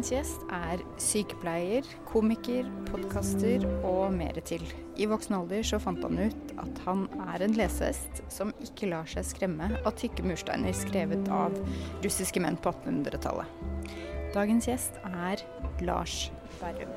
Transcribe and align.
Dagens 0.00 0.14
gjest 0.16 0.44
er 0.56 0.80
sykepleier, 0.96 1.84
komiker, 2.08 2.64
podkaster 2.88 3.66
og 3.84 4.14
mer 4.16 4.38
til. 4.48 4.62
I 4.96 5.04
voksen 5.10 5.36
alder 5.36 5.60
så 5.68 5.76
fant 5.76 6.00
han 6.06 6.16
ut 6.16 6.54
at 6.62 6.80
han 6.86 7.02
er 7.34 7.44
en 7.44 7.52
lesehest 7.58 8.22
som 8.32 8.54
ikke 8.64 8.88
lar 8.88 9.04
seg 9.12 9.28
skremme 9.28 9.68
av 9.82 9.92
tykke 10.00 10.24
mursteiner 10.24 10.72
skrevet 10.72 11.28
av 11.28 11.52
russiske 12.00 12.40
menn 12.40 12.56
på 12.64 12.72
1800-tallet. 12.72 13.52
Dagens 14.32 14.70
gjest 14.72 14.96
er 15.04 15.44
Lars 15.84 16.16
Berrum. 16.62 16.96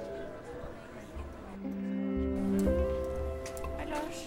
Hei, 3.75 3.91
Lars. 3.91 4.25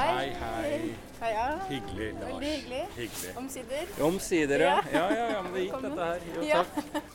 Hei, 0.00 0.10
hei. 0.10 0.30
Hei, 0.42 0.94
Heia. 1.22 1.46
Hyggelig, 1.70 2.10
Lars. 2.18 2.32
Veldig 2.32 2.56
hyggelig. 2.56 2.86
Hyggelig. 2.98 3.36
Omsider. 3.38 3.98
Omsider, 4.10 4.66
ja. 4.66 4.78
Ja. 4.90 4.98
Ja, 4.98 5.10
ja, 5.14 5.34
ja, 5.36 5.42
men 5.46 5.54
det 5.60 5.68
gikk 5.68 5.84
dette 5.86 6.10
her. 6.10 6.32
Jo, 6.34 6.48
Ja. 6.50 6.64
takk. 6.74 7.05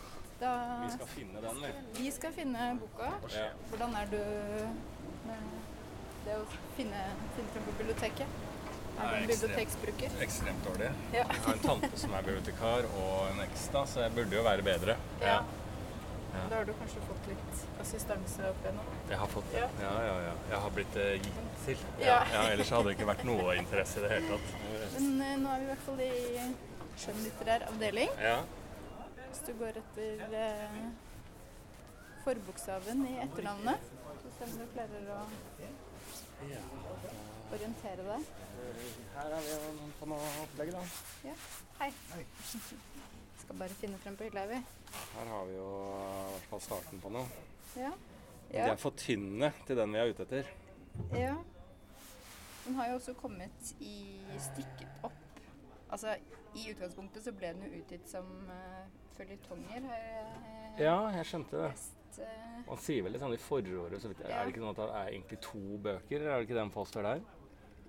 Vi 0.92 0.98
skal 0.98 1.08
finne 1.08 1.42
den, 1.42 1.62
vi. 1.64 1.74
vi 2.04 2.12
skal 2.12 2.34
finne 2.36 2.70
boka. 2.82 3.12
Ja. 3.32 3.46
Hvordan 3.70 3.96
er 3.96 4.10
du 4.12 4.22
med 5.28 5.54
det 6.26 6.36
å 6.38 6.44
finne, 6.76 7.04
finne 7.38 7.54
frem 7.54 7.68
på 7.70 7.78
biblioteket? 7.80 8.40
Er 9.00 9.08
du 9.08 9.16
en 9.22 9.32
biblioteksbruker? 9.32 10.20
Ekstremt 10.26 10.68
dårlig. 10.68 10.92
Ja. 11.16 11.24
Jeg 11.24 11.42
har 11.46 11.56
en 11.56 11.64
tante 11.64 11.90
som 12.04 12.14
er 12.18 12.28
bibliotekar, 12.28 12.88
og 13.00 13.32
en 13.32 13.42
eks, 13.48 13.66
da, 13.74 13.86
så 13.88 14.04
jeg 14.04 14.16
burde 14.18 14.36
jo 14.36 14.44
være 14.46 14.68
bedre. 14.68 14.98
Ja. 15.24 15.40
Ja. 16.32 16.44
Da 16.50 16.56
har 16.56 16.68
du 16.68 16.74
kanskje 16.80 17.02
fått 17.08 17.26
litt 17.28 17.64
assistanse 17.84 18.52
opp 18.52 18.62
igjennom? 18.64 18.92
Jeg 19.10 19.20
har 19.20 19.32
fått 19.32 19.50
det. 19.52 19.64
Ja. 19.64 19.70
Ja, 19.84 19.96
ja, 20.06 20.14
ja. 20.28 20.36
Jeg 20.52 20.62
har 20.66 20.76
blitt 20.78 21.00
eh, 21.02 21.14
gitt 21.20 21.42
til. 21.66 21.82
Ja. 22.00 22.22
ja. 22.32 22.44
Ellers 22.54 22.72
hadde 22.72 22.88
det 22.88 22.96
ikke 22.96 23.08
vært 23.10 23.26
noe 23.28 23.56
interesse 23.60 24.00
i 24.00 24.06
det 24.06 24.12
hele 24.14 24.36
tatt. 24.38 24.54
Men 24.96 25.10
eh, 25.26 25.36
nå 25.42 25.52
er 25.52 25.64
vi 25.64 25.66
i 25.66 25.72
hvert 25.72 25.86
fall 25.88 26.04
i 26.06 26.12
skjønnlitterær 27.04 27.68
avdeling. 27.72 28.16
Ja. 28.24 28.38
Hvis 29.32 29.44
du 29.48 29.54
går 29.60 29.78
etter 29.80 30.24
eh, 30.36 30.74
forbokstaven 32.26 33.06
i 33.08 33.14
etternavnet, 33.24 33.86
så 34.24 34.32
ser 34.38 34.50
du 34.50 34.58
om 34.58 34.58
du 34.60 34.66
klarer 34.74 35.06
å 35.16 35.20
orientere 37.56 38.08
deg. 38.10 38.26
Her 39.14 39.36
er 39.38 39.46
vi 39.46 39.56
på 40.02 40.10
noe 40.12 40.34
opplegg, 40.44 40.74
da. 40.76 40.82
Ja. 41.30 41.38
Hei. 41.80 41.88
Skal 42.52 43.62
bare 43.64 43.80
finne 43.80 44.02
frem 44.04 44.20
på 44.20 44.28
hylla, 44.28 44.44
vi. 44.52 44.60
Her 45.16 45.32
har 45.32 45.48
vi 45.48 45.56
jo 45.56 45.72
i 45.72 46.28
hvert 46.34 46.52
fall 46.52 46.66
starten 46.68 47.04
på 47.08 47.14
noe. 47.16 47.48
Ja. 47.80 47.96
De 48.52 48.62
er 48.68 48.78
for 48.84 49.00
tynne 49.00 49.54
til 49.64 49.80
den 49.80 49.96
vi 49.96 50.04
er 50.04 50.12
ute 50.12 50.28
etter. 50.28 50.52
ja. 51.16 51.38
Den 52.68 52.76
har 52.78 52.92
jo 52.92 53.00
også 53.00 53.16
kommet 53.18 53.76
i 53.80 53.96
stykket 54.52 55.08
opp. 55.08 55.21
Altså, 55.92 56.16
I 56.56 56.70
utgangspunktet 56.72 57.24
så 57.26 57.34
ble 57.36 57.50
den 57.54 57.66
jo 57.68 57.82
utgitt 57.82 58.08
som 58.08 58.28
uh, 58.48 58.86
føljetonger, 59.18 59.84
har 59.90 60.06
jeg 60.06 60.86
Ja, 60.86 60.96
jeg 61.18 61.26
skjønte 61.28 61.60
det. 61.66 61.72
Best, 61.76 62.20
uh, 62.24 62.62
Man 62.70 62.80
sier 62.80 63.04
vel 63.04 63.12
litt 63.16 63.24
sånn 63.24 63.36
i 63.36 63.42
forordet, 63.42 64.00
så 64.04 64.12
vidt 64.12 64.24
Ja. 64.24 64.38
er 64.40 64.46
det 64.48 64.54
ikke 64.54 64.64
sånn 64.64 64.72
at 64.76 64.82
det 64.82 64.88
er 65.02 65.12
egentlig 65.18 65.40
to 65.44 65.64
bøker? 65.84 66.22
Er 66.28 66.34
det 66.40 66.48
ikke 66.50 66.60
den 66.62 66.72
påstår 66.72 67.08
der? 67.10 67.22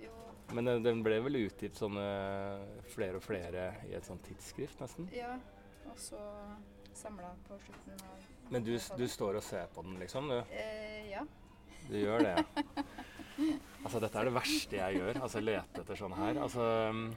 jo, 0.03 0.13
Men 0.53 0.65
den, 0.67 0.83
den 0.83 1.03
ble 1.07 1.21
vel 1.23 1.37
utgitt 1.45 1.79
sånn 1.79 1.97
eh, 1.97 2.65
flere 2.95 3.17
og 3.21 3.23
flere 3.23 3.69
i 3.89 3.95
et 3.95 4.05
sånt 4.05 4.23
tidsskrift, 4.27 4.81
nesten? 4.83 5.09
ja. 5.15 5.37
Og 5.91 5.97
så 5.99 6.19
samla 6.95 7.33
på 7.49 7.57
slutten 7.59 7.99
av 8.07 8.53
Men 8.53 8.63
du, 8.65 8.71
du 8.97 9.07
står 9.09 9.37
og 9.41 9.43
ser 9.43 9.67
på 9.75 9.83
den, 9.83 9.97
liksom? 10.01 10.29
Du, 10.31 10.39
Eh, 10.55 11.11
ja. 11.11 11.23
du 11.89 11.97
gjør 11.99 12.23
det? 12.23 12.37
Altså, 13.83 13.99
dette 13.99 14.19
er 14.21 14.29
det 14.29 14.33
verste 14.35 14.77
jeg 14.79 14.97
gjør. 15.01 15.19
Altså, 15.25 15.41
lete 15.43 15.81
etter 15.83 15.99
sånn 15.99 16.13
her. 16.15 16.37
Altså, 16.45 16.67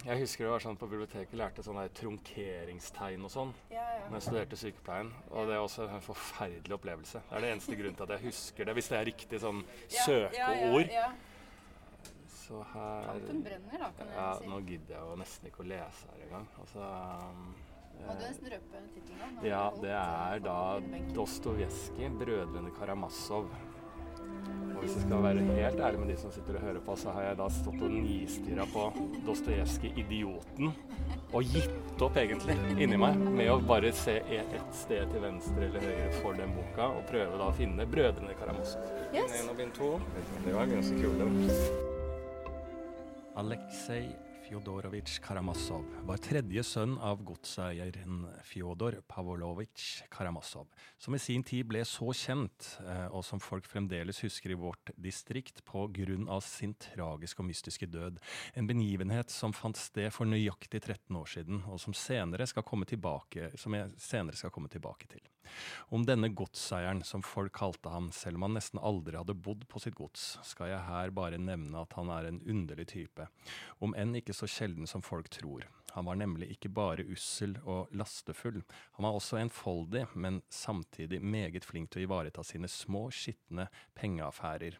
jeg 0.08 0.20
husker 0.24 0.46
det 0.48 0.52
var 0.56 0.64
sånn 0.64 0.78
på 0.82 0.88
biblioteket 0.90 1.36
lærte 1.38 1.62
sånne 1.66 1.84
her 1.86 1.92
trunkeringstegn 2.00 3.28
og 3.28 3.32
sånn 3.34 3.52
Ja, 3.70 3.84
ja. 4.00 4.08
når 4.10 4.18
jeg 4.18 4.26
studerte 4.30 4.60
sykepleien. 4.62 5.12
Og 5.30 5.48
det 5.50 5.56
er 5.58 5.62
også 5.62 5.86
en 5.90 6.02
forferdelig 6.02 6.74
opplevelse. 6.80 7.22
Det 7.30 7.38
er 7.38 7.46
det 7.46 7.52
eneste 7.54 7.78
grunnen 7.78 7.96
til 8.00 8.08
at 8.08 8.16
jeg 8.18 8.26
husker 8.32 8.66
det. 8.66 8.74
Hvis 8.80 8.90
det 8.90 8.98
er 9.00 9.08
riktig 9.12 9.42
sånn 9.46 9.62
søkeord. 9.92 10.34
Ja, 10.40 10.52
ja, 10.56 11.06
ja. 11.06 11.14
Så 12.46 12.60
her 12.74 13.06
Kampen 13.10 13.40
brenner, 13.46 13.78
da, 13.82 13.88
kan 13.98 14.08
jeg 14.12 14.18
Ja, 14.20 14.26
si. 14.38 14.46
nå 14.50 14.60
gidder 14.68 14.96
jeg 14.96 15.02
jo 15.10 15.16
nesten 15.18 15.48
ikke 15.50 15.64
å 15.64 15.70
lese 15.70 16.10
her 16.12 16.26
engang. 16.28 16.48
Altså 16.62 16.90
Må 17.96 18.14
du 18.20 18.26
nesten 18.26 18.50
røpe 18.52 18.82
tittelen? 18.94 19.40
Ja, 19.48 19.64
det 19.82 19.94
er 19.98 20.40
da. 20.46 20.58
Dostojevskij, 21.16 22.10
'Brødrene 22.20 22.72
Karamazov'. 22.78 23.50
Og 24.76 24.82
hvis 24.84 24.96
jeg 24.98 25.06
skal 25.06 25.24
være 25.24 25.44
helt 25.56 25.80
ærlig 25.88 26.00
med 26.02 26.10
de 26.12 26.18
som 26.20 26.32
sitter 26.36 26.58
og 26.60 26.66
hører 26.68 26.82
på, 26.86 26.96
så 27.00 27.14
har 27.16 27.30
jeg 27.30 27.38
da 27.40 27.48
stått 27.54 27.86
og 27.86 27.94
nistirra 27.94 28.66
på 28.74 28.84
Dostojevskij 29.28 29.94
'Idioten' 29.96 30.74
og 31.34 31.44
gitt 31.44 32.02
opp 32.02 32.18
egentlig 32.18 32.58
inni 32.76 32.98
meg 32.98 33.18
med 33.18 33.50
å 33.52 33.60
bare 33.68 33.92
se 33.96 34.18
ett 34.40 34.68
sted 34.76 35.08
til 35.12 35.22
venstre 35.22 35.70
eller 35.70 35.80
høyre 35.80 36.12
for 36.22 36.34
den 36.34 36.52
boka 36.58 36.92
og 36.92 37.08
prøve 37.12 37.40
da 37.40 37.50
å 37.50 37.56
finne 37.56 37.88
'Brødrene 37.88 38.36
Karamazov'. 38.42 38.92
Yes. 39.14 39.32
Bind 39.32 39.50
og 39.50 39.58
bind 39.58 39.74
to. 39.74 39.90
Det 40.46 40.54
var 40.54 40.66
ganske 40.66 40.96
kule. 41.02 41.32
Aleksej 43.36 44.25
Fjodorowitsj 44.56 45.18
Karamazov 45.20 45.84
var 46.08 46.22
tredje 46.24 46.62
sønn 46.64 46.94
av 47.04 47.20
godseieren 47.28 48.22
Fjodor 48.48 48.96
Pavolovic 49.04 50.06
Karamazov, 50.14 50.70
som 50.96 51.18
i 51.18 51.20
sin 51.20 51.44
tid 51.44 51.68
ble 51.68 51.82
så 51.84 52.08
kjent, 52.16 52.70
eh, 52.86 53.10
og 53.10 53.26
som 53.28 53.44
folk 53.44 53.68
fremdeles 53.68 54.24
husker 54.24 54.56
i 54.56 54.60
vårt 54.62 54.94
distrikt 54.96 55.60
på 55.68 55.90
grunn 56.00 56.32
av 56.32 56.40
sin 56.48 56.72
tragiske 56.80 57.44
og 57.44 57.50
mystiske 57.50 57.92
død. 57.92 58.24
En 58.56 58.72
begivenhet 58.72 59.34
som 59.34 59.52
fant 59.52 59.76
sted 59.76 60.08
for 60.16 60.24
nøyaktig 60.24 60.86
13 60.86 61.20
år 61.20 61.34
siden, 61.36 61.64
og 61.68 61.84
som, 61.84 61.92
senere 61.92 62.48
skal 62.48 62.64
komme 62.64 62.88
tilbake, 62.88 63.52
som 63.60 63.76
jeg 63.76 63.92
senere 64.00 64.40
skal 64.40 64.56
komme 64.56 64.72
tilbake 64.72 65.12
til. 65.12 65.35
Om 65.94 66.06
denne 66.08 66.32
godseieren, 66.36 67.04
som 67.04 67.24
folk 67.26 67.54
kalte 67.58 67.92
ham, 67.94 68.12
selv 68.16 68.40
om 68.40 68.48
han 68.48 68.58
nesten 68.58 68.82
aldri 68.82 69.18
hadde 69.20 69.38
bodd 69.38 69.66
på 69.72 69.82
sitt 69.84 69.98
gods, 69.98 70.36
skal 70.46 70.72
jeg 70.74 70.88
her 70.88 71.14
bare 71.16 71.42
nevne 71.42 71.82
at 71.82 71.96
han 71.98 72.12
er 72.14 72.30
en 72.30 72.42
underlig 72.44 72.90
type, 72.94 73.30
om 73.84 73.96
enn 73.98 74.16
ikke 74.20 74.36
så 74.36 74.50
sjelden 74.50 74.90
som 74.90 75.06
folk 75.06 75.30
tror. 75.34 75.68
Han 75.96 76.10
var 76.10 76.18
nemlig 76.20 76.50
ikke 76.52 76.74
bare 76.76 77.06
ussel 77.08 77.54
og 77.64 77.94
lastefull, 77.96 78.58
han 78.98 79.06
var 79.08 79.16
også 79.16 79.40
enfoldig, 79.40 80.10
men 80.14 80.42
samtidig 80.52 81.22
meget 81.24 81.64
flink 81.64 81.94
til 81.94 82.04
å 82.04 82.10
ivareta 82.10 82.44
sine 82.44 82.68
små, 82.68 83.08
skitne 83.16 83.70
pengeaffærer. 83.96 84.76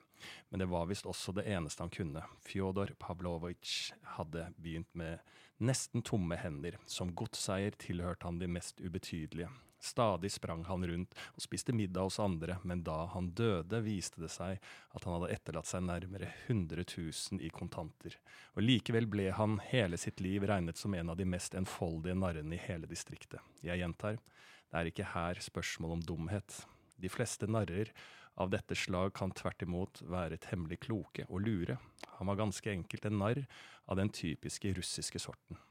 Men 0.50 0.60
det 0.60 0.68
var 0.72 0.90
visst 0.90 1.08
også 1.08 1.34
det 1.36 1.46
eneste 1.52 1.84
han 1.84 1.94
kunne. 1.94 2.24
Fjodor 2.44 2.92
Pavlovitsj 3.00 3.94
hadde 4.18 4.50
begynt 4.58 4.92
med 4.98 5.24
nesten 5.64 6.04
tomme 6.06 6.38
hender. 6.40 6.78
Som 6.86 7.14
godseier 7.16 7.76
tilhørte 7.80 8.28
han 8.28 8.40
de 8.40 8.50
mest 8.52 8.82
ubetydelige. 8.82 9.52
Stadig 9.86 10.32
sprang 10.34 10.64
han 10.66 10.88
rundt 10.88 11.14
og 11.36 11.44
spiste 11.44 11.74
middag 11.76 12.08
hos 12.08 12.18
andre, 12.20 12.58
men 12.66 12.82
da 12.84 13.04
han 13.14 13.28
døde, 13.38 13.84
viste 13.86 14.24
det 14.24 14.32
seg 14.34 14.58
at 14.58 15.06
han 15.06 15.14
hadde 15.14 15.30
etterlatt 15.36 15.70
seg 15.70 15.86
nærmere 15.86 16.32
100 16.48 16.88
000 16.90 17.44
i 17.46 17.52
kontanter. 17.54 18.18
Og 18.58 18.66
likevel 18.66 19.06
ble 19.12 19.28
han 19.38 19.60
hele 19.70 20.00
sitt 20.02 20.24
liv 20.26 20.48
regnet 20.50 20.82
som 20.82 20.96
en 20.98 21.14
av 21.14 21.20
de 21.20 21.28
mest 21.30 21.54
enfoldige 21.60 22.18
narrene 22.18 22.58
i 22.58 22.64
hele 22.66 22.90
distriktet. 22.90 23.38
Jeg 23.62 23.78
gjentar, 23.84 24.18
det 24.18 24.82
er 24.82 24.90
ikke 24.90 25.12
her 25.14 25.44
spørsmål 25.46 26.00
om 26.00 26.04
dumhet. 26.10 26.64
De 26.98 27.12
fleste 27.12 27.46
narrer 27.46 27.94
av 28.42 28.50
dette 28.52 28.76
slag 28.76 29.14
kan 29.16 29.32
tvert 29.38 29.62
imot 29.64 30.02
være 30.10 30.42
temmelig 30.42 30.82
kloke 30.88 31.28
og 31.30 31.46
lure. 31.46 31.78
Han 32.18 32.32
var 32.32 32.42
ganske 32.42 32.74
enkelt 32.74 33.06
en 33.06 33.22
narr 33.22 33.46
av 33.86 34.02
den 34.02 34.10
typiske 34.10 34.74
russiske 34.80 35.22
sorten. 35.22 35.62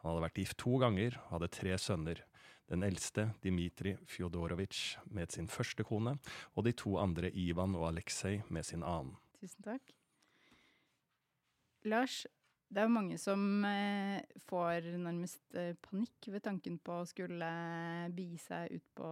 Han 0.00 0.12
hadde 0.12 0.26
vært 0.28 0.42
gift 0.44 0.60
to 0.60 0.76
ganger 0.80 1.16
og 1.24 1.38
hadde 1.38 1.54
tre 1.56 1.76
sønner. 1.80 2.22
Den 2.70 2.84
eldste, 2.86 3.32
Dmitrij 3.42 3.96
Fjodorovitsj, 4.06 4.98
med 5.10 5.32
sin 5.34 5.48
første 5.50 5.82
kone, 5.82 6.14
og 6.54 6.64
de 6.64 6.72
to 6.78 6.94
andre, 7.02 7.30
Ivan 7.34 7.74
og 7.74 7.88
Aleksej, 7.88 8.42
med 8.48 8.62
sin 8.68 8.84
annen. 8.86 9.16
Tusen 9.40 9.64
takk. 9.66 9.90
Lars, 11.90 12.26
det 12.70 12.84
er 12.84 12.92
mange 12.92 13.16
som 13.18 13.64
eh, 13.66 14.20
får 14.46 14.86
nærmest 15.02 15.56
eh, 15.58 15.72
panikk 15.82 16.28
ved 16.30 16.44
tanken 16.44 16.76
på 16.78 17.00
å 17.00 17.08
skulle 17.08 17.48
bi 18.14 18.28
seg 18.38 18.76
ut 18.76 18.84
på 19.00 19.10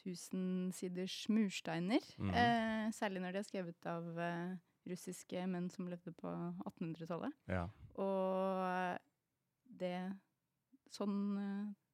tusensiders 0.00 1.20
mursteiner. 1.30 2.02
Mm. 2.18 2.32
eh, 2.34 2.88
særlig 2.96 3.22
når 3.22 3.36
de 3.36 3.42
er 3.44 3.46
skrevet 3.46 3.86
av 3.92 4.18
eh, 4.18 4.56
russiske 4.90 5.44
menn 5.46 5.68
som 5.70 5.86
levde 5.92 6.10
på 6.18 6.32
1800-tallet. 6.64 7.38
Ja. 7.52 7.68
Og 8.00 8.98
det 9.78 9.94
Sånn 10.90 11.14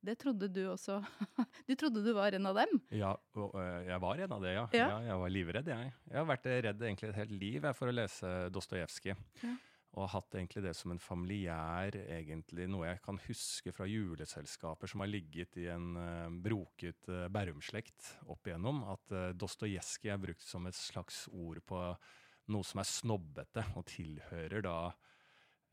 Det 0.05 0.17
trodde 0.21 0.49
du 0.53 0.63
også 0.71 0.99
Du 1.69 1.75
trodde 1.79 2.03
du 2.05 2.13
var 2.17 2.35
en 2.37 2.51
av 2.51 2.59
dem? 2.59 2.81
Ja, 2.95 3.15
øh, 3.37 3.87
jeg 3.87 4.01
var 4.03 4.21
en 4.23 4.35
av 4.37 4.43
det, 4.45 4.53
ja. 4.57 4.67
Ja. 4.73 4.89
ja. 4.91 4.99
Jeg 5.11 5.23
var 5.23 5.33
livredd, 5.33 5.71
jeg. 5.73 5.95
Jeg 6.11 6.19
har 6.21 6.29
vært 6.29 6.51
redd 6.69 6.85
egentlig 6.85 7.11
et 7.11 7.23
helt 7.23 7.35
liv 7.41 7.71
for 7.79 7.91
å 7.91 7.97
lese 7.97 8.35
Dostojevskij. 8.55 9.17
Ja. 9.43 9.57
Og 9.97 10.11
hatt 10.13 10.35
egentlig 10.37 10.61
det 10.67 10.75
som 10.77 10.93
en 10.93 11.01
familiær, 11.01 11.97
egentlig, 12.19 12.67
noe 12.69 12.91
jeg 12.91 13.01
kan 13.05 13.17
huske 13.25 13.73
fra 13.73 13.87
juleselskaper 13.89 14.91
som 14.93 15.01
har 15.01 15.09
ligget 15.09 15.57
i 15.63 15.71
en 15.73 15.95
uh, 15.97 16.29
broket 16.45 17.09
uh, 17.09 17.25
Bærum-slekt 17.33 18.11
opp 18.29 18.51
igjennom. 18.51 18.83
At 18.93 19.15
uh, 19.17 19.31
Dostojevskij 19.33 20.13
er 20.13 20.21
brukt 20.21 20.45
som 20.45 20.69
et 20.69 20.77
slags 20.77 21.25
ord 21.33 21.63
på 21.65 21.81
noe 22.53 22.67
som 22.67 22.83
er 22.83 22.91
snobbete, 22.91 23.65
og 23.79 23.89
tilhører 23.89 24.67
da 24.69 24.77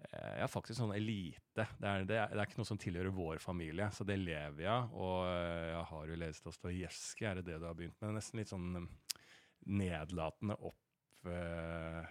eh, 0.09 0.39
ja, 0.39 0.47
faktisk 0.51 0.79
sånn 0.79 0.95
elite. 0.95 1.65
Det 1.77 1.89
er, 1.89 2.05
det, 2.07 2.17
er, 2.17 2.31
det 2.33 2.39
er, 2.39 2.45
ikke 2.45 2.61
noe 2.61 2.69
som 2.69 2.79
tilhører 2.81 3.13
vår 3.15 3.41
familie, 3.43 3.89
så 3.95 4.05
det 4.07 4.17
lever 4.21 4.65
jeg. 4.65 4.89
Og 4.93 5.27
eh, 5.27 5.69
jeg 5.71 5.85
har 5.91 6.09
jo 6.09 6.19
lest 6.23 6.49
Dostojevskij, 6.49 7.29
er 7.29 7.39
det 7.39 7.47
det 7.51 7.59
du 7.61 7.67
har 7.69 7.77
begynt 7.77 7.99
med? 8.03 8.17
Nesten 8.17 8.41
litt 8.41 8.51
sånn 8.51 8.67
mm, 8.75 8.89
nedlatende 9.79 10.57
opp, 10.69 11.29
eh, 11.31 12.01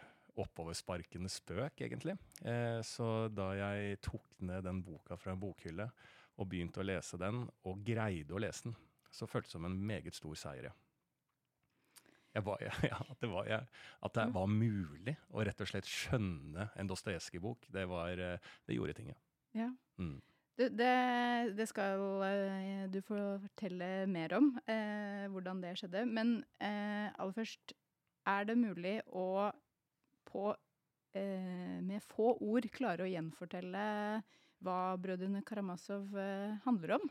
oppoversparkende 0.43 1.29
spøk, 1.29 1.83
egentlig. 1.85 2.15
Så 2.89 3.09
da 3.29 3.51
jeg 3.53 3.99
tok 4.01 4.31
ned 4.49 4.65
den 4.65 4.79
boka 4.81 5.19
fra 5.21 5.35
en 5.35 5.43
bokhylle 5.43 5.91
og 6.41 6.49
begynte 6.49 6.81
å 6.81 6.87
lese 6.89 7.21
den, 7.21 7.43
og 7.69 7.83
greide 7.85 8.33
å 8.33 8.41
lese 8.41 8.71
den, 8.71 8.79
så 9.13 9.29
føltes 9.29 9.53
det 9.53 9.59
som 9.59 9.69
en 9.69 9.77
meget 9.77 10.17
stor 10.17 10.39
seier. 10.41 10.71
ja. 10.71 10.92
Var, 12.33 12.63
ja, 12.91 12.97
at, 12.97 13.21
det 13.21 13.29
var, 13.29 13.49
ja, 13.51 13.61
at, 14.01 14.15
det 14.17 14.27
var, 14.33 14.49
mulig 14.49 15.17
å 15.29 15.45
rett 15.45 15.61
og 15.61 15.69
slett 15.69 15.89
skjønne 15.89 16.71
en 16.81 16.89
Dostojevskij-bok. 16.89 17.69
Det, 17.75 17.85
eh, 17.85 18.53
det, 18.67 18.77
gjorde 18.77 18.97
ting, 18.97 19.13
ja. 19.59 19.69
Mm. 20.01 20.17
Du, 20.57 20.65
det, 20.69 20.93
det, 21.57 21.67
skal 21.69 22.01
eh, 22.25 22.85
du 22.93 23.01
få 23.05 23.21
fortelle 23.45 24.07
mer 24.09 24.37
om, 24.39 24.53
eh, 24.65 25.29
hvordan 25.33 25.61
det 25.65 25.77
skjedde. 25.81 26.07
Men 26.09 26.39
eh, 26.61 27.13
aller 27.13 27.37
først, 27.37 27.77
er 28.29 28.47
det 28.47 28.57
mulig 28.57 28.99
å 29.11 29.51
på, 30.29 30.53
eh, 31.19 31.81
med 31.85 32.05
få 32.07 32.37
ord 32.39 32.69
klare 32.73 33.05
å 33.05 33.11
gjenfortelle 33.11 33.87
hva 34.63 34.79
Brødrene 35.03 35.43
Karamazov 35.45 36.15
eh, 36.17 36.55
handler 36.65 36.97
om? 37.01 37.09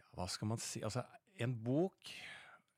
Ja, 0.00 0.08
hva 0.16 0.26
skal 0.32 0.50
man 0.54 0.62
si? 0.62 0.82
Altså, 0.86 1.04
en 1.42 1.54
bok 1.62 2.14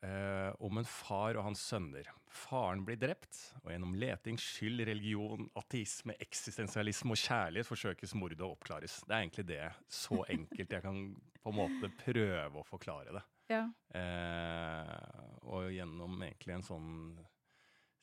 eh, 0.05 0.50
om 0.65 0.81
en 0.81 0.89
far 0.89 1.39
og 1.39 1.47
hans 1.49 1.62
sønner. 1.71 2.09
Faren 2.29 2.85
blir 2.87 2.99
drept, 3.00 3.39
og 3.62 3.73
gjennom 3.73 3.97
leting, 3.99 4.39
skyld, 4.41 4.85
religion, 4.89 5.49
ateisme, 5.59 6.15
eksistensialisme 6.23 7.15
og 7.15 7.23
kjærlighet 7.23 7.69
forsøkes 7.69 8.15
mordet 8.19 8.45
å 8.45 8.53
oppklares. 8.53 9.00
Det 9.06 9.17
er 9.17 9.25
egentlig 9.25 9.49
det. 9.49 9.65
Så 9.91 10.23
enkelt 10.37 10.77
jeg 10.77 10.85
kan 10.85 11.03
på 11.43 11.55
en 11.55 11.61
måte 11.62 11.93
prøve 12.05 12.61
å 12.61 12.69
forklare 12.69 13.17
det. 13.17 13.25
Ja. 13.49 13.65
Eh, 13.97 15.29
og 15.49 15.71
gjennom 15.73 16.21
egentlig 16.21 16.59
en 16.59 16.67
sånn 16.67 16.93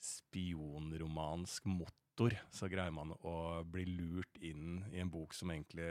spionromansk 0.06 1.68
motor 1.70 2.36
så 2.54 2.70
greier 2.70 2.94
man 2.94 3.14
å 3.26 3.62
bli 3.70 3.86
lurt 3.90 4.38
inn 4.42 4.84
i 4.94 5.02
en 5.02 5.12
bok 5.14 5.34
som 5.38 5.52
egentlig 5.54 5.90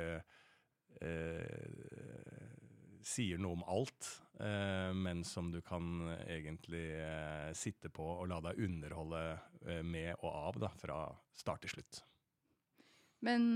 eh, 1.01 2.64
sier 3.05 3.41
noe 3.41 3.59
om 3.59 3.65
alt, 3.71 4.09
eh, 4.41 4.91
men 4.97 5.25
som 5.25 5.51
du 5.53 5.61
kan 5.65 6.09
egentlig 6.27 6.87
eh, 6.99 7.51
sitte 7.57 7.91
på 7.93 8.07
og 8.17 8.29
la 8.31 8.41
deg 8.49 8.63
underholde 8.67 9.23
eh, 9.67 9.83
med 9.85 10.15
og 10.21 10.31
av 10.31 10.63
da, 10.67 10.73
fra 10.81 10.99
start 11.37 11.65
til 11.67 11.77
slutt. 11.77 12.03
Men 13.25 13.47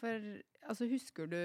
for 0.00 0.32
Altså, 0.66 0.84
husker 0.90 1.28
du 1.30 1.38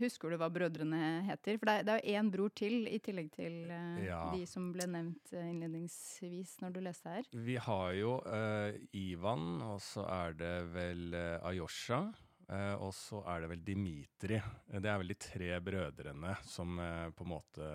Husker 0.00 0.32
du 0.32 0.38
hva 0.40 0.48
brødrene 0.50 1.22
heter? 1.28 1.58
For 1.60 1.68
det 1.68 1.92
er 1.92 2.00
jo 2.00 2.16
én 2.18 2.30
bror 2.32 2.52
til, 2.56 2.88
i 2.90 2.98
tillegg 3.02 3.28
til 3.36 3.58
uh, 3.68 4.00
ja. 4.02 4.22
de 4.32 4.46
som 4.48 4.70
ble 4.74 4.86
nevnt 4.90 5.34
innledningsvis 5.36 6.56
når 6.62 6.74
du 6.74 6.80
leste 6.82 7.12
her. 7.12 7.28
Vi 7.46 7.58
har 7.60 7.92
jo 7.98 8.16
uh, 8.24 8.72
Ivan, 8.98 9.60
og 9.62 9.78
så 9.84 10.06
er 10.08 10.34
det 10.40 10.54
vel 10.74 11.12
uh, 11.14 11.44
Ayosha. 11.46 12.00
Eh, 12.48 12.74
og 12.82 12.92
så 12.96 13.22
er 13.32 13.44
det 13.44 13.50
vel 13.52 13.66
Dimitri. 13.66 14.40
Det 14.72 14.90
er 14.90 15.02
vel 15.02 15.12
de 15.12 15.18
tre 15.20 15.50
brødrene 15.64 16.36
som 16.48 16.80
uh, 16.80 17.10
på 17.14 17.26
en 17.26 17.32
måte 17.34 17.68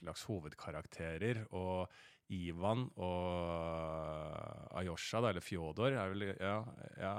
slags 0.00 0.24
hovedkarakterer. 0.30 1.44
Og 1.56 1.86
Ivan 2.30 2.86
og 3.02 4.76
Ayosha, 4.78 5.22
eller 5.22 5.42
Fjodor, 5.42 5.96
er 5.98 6.12
vel 6.12 6.28
Ja, 6.38 6.58
ja 6.98 7.14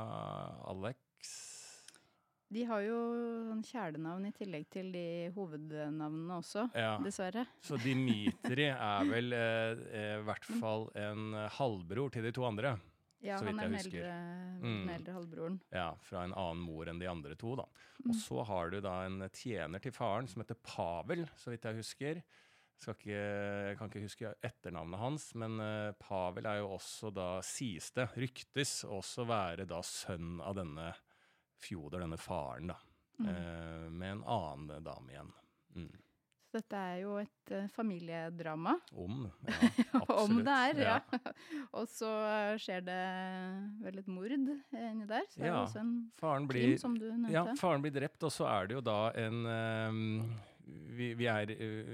Alex 0.72 1.42
de 2.52 2.66
har 2.68 2.82
jo 2.84 2.96
sånn 3.48 3.62
kjælenavn 3.64 4.26
i 4.28 4.34
tillegg 4.36 4.66
til 4.74 4.90
de 4.92 5.30
hovednavnene 5.38 6.36
også, 6.36 6.66
ja. 6.76 6.98
dessverre. 7.00 7.46
Så 7.64 7.80
Dimitri 7.80 8.66
er 8.74 9.08
vel 9.08 9.32
eh, 9.38 9.84
eh 9.88 10.18
i 10.18 10.26
hvert 10.28 10.50
fall 10.60 10.90
en 11.00 11.32
halvbror 11.56 12.12
til 12.12 12.28
de 12.28 12.34
to 12.36 12.44
andre. 12.44 12.76
Ja, 13.22 13.38
så 13.38 13.46
vidt 13.46 13.60
han 13.62 13.76
jeg 13.76 13.86
husker. 13.86 14.06
Eldre, 14.06 14.12
er 14.12 14.62
den 14.66 14.94
eldre 14.96 15.16
halvbroren. 15.16 15.58
Ja, 15.74 15.88
fra 16.02 16.24
en 16.26 16.34
annen 16.34 16.64
mor 16.66 16.90
enn 16.90 17.02
de 17.02 17.10
andre 17.10 17.38
to. 17.40 17.54
da. 17.60 17.68
Og 18.02 18.14
mm. 18.14 18.20
så 18.24 18.46
har 18.50 18.72
du 18.74 18.80
da 18.84 18.96
en 19.06 19.26
tjener 19.30 19.84
til 19.84 19.94
faren 19.96 20.30
som 20.30 20.42
heter 20.44 20.58
Pavel, 20.66 21.28
så 21.38 21.54
vidt 21.54 21.68
jeg 21.70 21.82
husker. 21.82 22.24
Ikke, 22.82 23.14
jeg 23.14 23.78
kan 23.78 23.92
ikke 23.92 24.02
huske 24.08 24.30
etternavnet 24.42 24.98
hans, 24.98 25.28
men 25.38 25.60
uh, 25.62 25.94
Pavel 26.02 26.48
er 26.50 26.64
jo 26.64 26.72
også 26.80 27.12
da, 27.14 27.28
sies 27.46 27.92
det, 27.94 28.08
ryktes 28.18 28.80
også 28.90 29.28
være 29.30 29.68
da 29.70 29.84
sønn 29.86 30.40
av 30.42 30.58
denne 30.58 30.90
Fjodor, 31.62 32.02
denne 32.02 32.18
faren, 32.18 32.72
da. 32.74 32.80
Mm. 33.22 33.28
Uh, 33.28 33.86
med 33.94 34.16
en 34.16 34.24
annen 34.34 34.88
dame 34.88 35.14
igjen. 35.14 35.30
Mm. 35.78 35.92
Dette 36.52 36.80
er 36.92 36.98
jo 37.04 37.16
et 37.22 37.54
uh, 37.56 37.68
familiedrama. 37.72 38.76
Om, 38.92 39.24
ja. 39.48 39.56
Absolutt. 39.94 40.12
Om 40.24 40.42
det 40.44 40.58
er, 40.68 40.82
ja. 40.84 40.98
ja. 41.00 41.34
og 41.80 41.90
så 41.92 42.12
skjer 42.62 42.84
det 42.88 43.02
vel 43.86 44.02
et 44.04 44.12
mord 44.12 44.36
inni 44.36 45.08
der. 45.10 45.28
Så 45.32 45.42
ja. 45.42 45.46
er 45.46 45.52
det 45.52 45.58
også 45.62 45.84
en 45.84 45.94
faren 46.20 46.48
blir, 46.52 46.74
krim, 46.74 46.82
som 46.82 46.98
du 46.98 47.08
nevnte. 47.08 47.34
Ja, 47.36 47.46
faren 47.60 47.84
blir 47.86 47.96
drept, 47.96 48.22
og 48.28 48.34
så 48.36 48.50
er 48.52 48.72
det 48.72 48.80
jo 48.80 48.86
da 48.86 49.00
en 49.22 49.44
um, 49.48 50.02
vi, 50.92 51.12
vi, 51.18 51.28
er, 51.30 51.52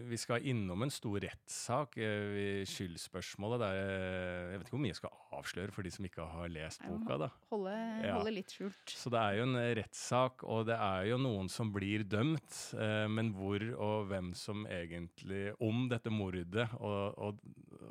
vi, 0.09 0.17
skal 0.19 0.45
innom 0.47 0.83
en 0.85 0.91
stor 0.93 1.19
rettssak. 1.23 1.97
Eh, 2.01 2.63
skyldspørsmålet. 2.67 3.61
Der, 3.61 3.79
eh, 3.81 4.51
jeg 4.51 4.59
vet 4.59 4.67
ikke 4.67 4.75
hvor 4.75 4.83
mye 4.83 4.93
jeg 4.93 4.99
skal 4.99 5.37
avsløre 5.37 5.75
for 5.75 5.87
de 5.87 5.93
som 5.93 6.07
ikke 6.07 6.27
har 6.31 6.51
lest 6.53 6.83
boka. 6.85 7.19
da. 7.23 7.29
Holde, 7.51 7.75
holde 8.05 8.33
litt 8.35 8.55
skjult. 8.55 8.93
Så 8.93 9.11
det 9.13 9.21
er 9.21 9.39
jo 9.39 9.47
en 9.47 9.61
rettssak, 9.81 10.45
og 10.47 10.65
det 10.69 10.77
er 10.77 11.07
jo 11.11 11.19
noen 11.21 11.51
som 11.51 11.71
blir 11.75 12.05
dømt. 12.07 12.59
Eh, 12.77 13.05
men 13.11 13.31
hvor 13.37 13.63
og 13.77 14.09
hvem 14.11 14.33
som 14.37 14.65
egentlig 14.67 15.51
Om 15.63 15.87
dette 15.91 16.11
mordet 16.11 16.65
og, 16.79 17.17
og, 17.17 17.39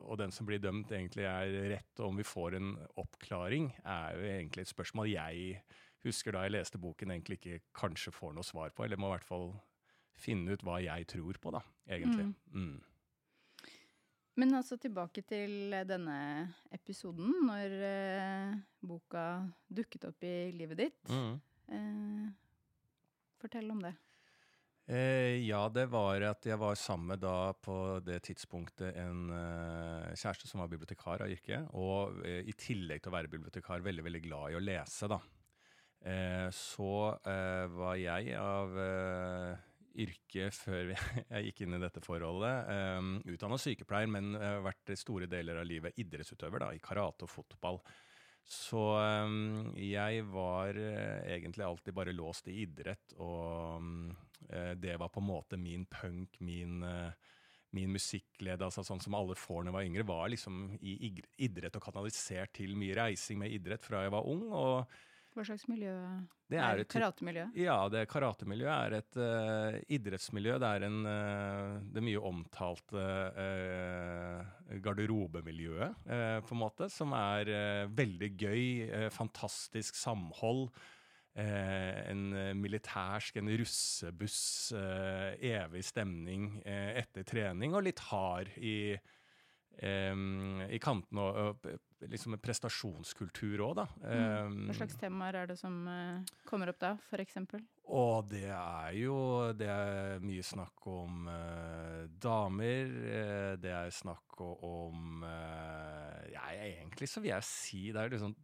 og 0.03 0.19
den 0.21 0.33
som 0.35 0.47
blir 0.49 0.61
dømt, 0.63 0.93
egentlig 0.93 1.27
er 1.29 1.55
rett, 1.77 1.93
og 2.01 2.11
om 2.11 2.21
vi 2.21 2.27
får 2.27 2.59
en 2.59 2.75
oppklaring, 3.01 3.71
er 3.85 4.17
jo 4.17 4.29
egentlig 4.31 4.67
et 4.67 4.73
spørsmål 4.73 5.11
jeg 5.11 5.61
husker 6.07 6.35
da 6.35 6.45
jeg 6.47 6.55
leste 6.55 6.81
boken, 6.81 7.13
egentlig 7.15 7.41
ikke 7.41 7.63
kanskje 7.77 8.15
får 8.15 8.37
noe 8.37 8.47
svar 8.47 8.75
på, 8.75 8.85
eller 8.85 9.01
må 9.01 9.11
i 9.11 9.17
hvert 9.17 9.27
fall 9.27 9.51
finne 10.21 10.57
ut 10.57 10.65
hva 10.67 10.81
jeg 10.85 11.09
tror 11.13 11.41
på, 11.41 11.53
da, 11.55 11.63
egentlig. 11.89 12.29
Mm. 12.53 12.69
Mm. 12.69 13.73
Men 14.37 14.57
altså 14.59 14.77
tilbake 14.77 15.23
til 15.25 15.73
denne 15.89 16.17
episoden, 16.75 17.39
når 17.49 17.77
eh, 17.89 18.57
boka 18.85 19.29
dukket 19.73 20.11
opp 20.11 20.27
i 20.29 20.35
livet 20.53 20.83
ditt. 20.83 20.99
Mm. 21.09 21.39
Eh, 21.73 22.27
fortell 23.41 23.71
om 23.73 23.81
det. 23.87 23.95
Eh, 24.87 25.43
ja, 25.43 25.65
det 25.73 25.89
var 25.91 26.23
at 26.29 26.47
jeg 26.47 26.59
var 26.61 26.77
sammen 26.79 27.15
med 27.15 27.25
da 27.25 27.51
på 27.59 27.99
det 28.07 28.21
tidspunktet 28.29 28.95
en 29.03 29.33
uh, 29.33 30.13
kjæreste 30.15 30.47
som 30.47 30.61
var 30.63 30.71
bibliotekar 30.71 31.25
av 31.25 31.33
yrke. 31.33 31.59
Og 31.75 32.21
uh, 32.21 32.43
i 32.47 32.55
tillegg 32.55 33.03
til 33.03 33.11
å 33.11 33.17
være 33.17 33.33
bibliotekar 33.33 33.83
veldig 33.83 34.05
veldig 34.07 34.23
glad 34.29 34.53
i 34.53 34.59
å 34.61 34.63
lese, 34.63 35.11
da. 35.11 35.19
Eh, 36.07 36.47
så 36.55 37.17
var 37.27 37.97
jeg 37.99 38.37
av 38.39 38.77
yrke 40.05 40.51
før 40.55 40.93
jeg 41.33 41.49
gikk 41.49 41.63
inn 41.65 41.77
i 41.79 41.83
dette 41.83 42.03
forholdet. 42.05 42.73
Um, 42.99 43.15
Utdanna 43.33 43.59
sykepleier, 43.61 44.11
men 44.11 44.35
har 44.39 44.65
vært 44.65 44.97
store 44.99 45.29
deler 45.31 45.63
av 45.63 45.69
livet 45.69 45.97
idrettsutøver 46.03 46.65
da, 46.65 46.73
i 46.75 46.83
karate 46.83 47.27
og 47.27 47.33
fotball. 47.33 47.81
Så 48.47 48.83
um, 49.27 49.73
jeg 49.81 50.27
var 50.31 50.79
uh, 50.79 51.23
egentlig 51.27 51.67
alltid 51.67 51.97
bare 51.97 52.15
låst 52.15 52.53
i 52.53 52.61
idrett, 52.63 53.17
og 53.19 53.81
um, 53.83 54.13
det 54.79 54.95
var 55.01 55.11
på 55.11 55.19
en 55.19 55.27
måte 55.27 55.57
min 55.59 55.89
punk, 55.91 56.37
min 56.45 56.85
min 57.75 57.93
musikklede, 57.93 58.65
altså 58.65 58.85
sånn 58.87 59.03
som 59.03 59.17
alle 59.19 59.35
får 59.37 59.65
når 59.65 59.69
jeg 59.69 59.77
var 59.77 59.87
yngre, 59.89 60.05
var 60.09 60.31
liksom 60.33 60.61
i 60.81 61.11
idrett 61.45 61.77
og 61.77 61.85
kanalisert 61.85 62.55
til 62.57 62.77
mye 62.79 62.95
reising 62.97 63.41
med 63.43 63.53
idrett 63.53 63.85
fra 63.85 64.05
jeg 64.07 64.15
var 64.15 64.29
ung. 64.31 64.47
og 64.49 64.97
hva 65.37 65.45
slags 65.45 65.67
miljø 65.69 65.93
det 66.47 66.59
er, 66.63 66.79
det? 66.79 66.87
karatemiljø? 66.93 67.45
Ja, 67.59 67.77
det 67.91 68.05
karatemiljøet 68.11 68.75
er 68.77 68.97
et 69.01 69.17
uh, 69.19 69.79
idrettsmiljø. 69.93 70.57
Det 70.63 70.69
er 70.69 70.87
en, 70.87 70.99
uh, 71.03 71.79
det 71.93 72.05
mye 72.07 72.23
omtalte 72.23 73.07
uh, 73.37 74.77
garderobemiljøet, 74.83 76.05
på 76.47 76.55
en 76.55 76.61
måte, 76.61 76.89
som 76.93 77.15
er 77.17 77.51
veldig 77.95 78.29
gøy. 78.39 78.63
fantastisk 79.15 79.95
samhold. 79.95 80.69
en 81.37 82.23
militærsk, 82.57 83.37
en 83.37 83.51
russebuss, 83.61 84.73
evig 84.75 85.85
stemning 85.85 86.49
etter 86.65 87.23
trening, 87.29 87.75
og 87.77 87.85
litt 87.85 88.01
hard 88.09 88.49
i 88.57 88.97
i 89.77 90.79
kantene 90.81 91.21
og, 91.21 91.67
liksom 92.05 92.37
en 92.37 92.43
prestasjonskultur 92.43 93.63
òg, 93.65 93.75
da. 93.79 93.87
Mm. 94.03 94.67
Hva 94.69 94.77
slags 94.79 94.99
temaer 95.01 95.41
er 95.43 95.51
det 95.51 95.57
som 95.61 95.79
uh, 95.89 96.37
kommer 96.49 96.73
opp 96.73 96.81
da, 96.83 96.93
f.eks.? 97.09 97.39
Og 97.87 98.27
det 98.27 98.49
er 98.51 98.97
jo 98.99 99.17
Det 99.55 99.69
er 99.71 100.25
mye 100.25 100.43
snakk 100.43 100.89
om 100.91 101.29
eh, 101.31 102.01
damer. 102.21 102.91
Uh, 102.91 103.53
det 103.63 103.73
er 103.73 103.95
snakk 103.95 104.41
om 104.45 105.25
Ja, 106.33 106.51
egentlig 106.53 107.09
så 107.09 107.23
vil 107.25 107.33
jeg 107.33 107.47
si 107.49 107.87
det 107.95 108.03
er 108.03 108.13
liksom 108.13 108.35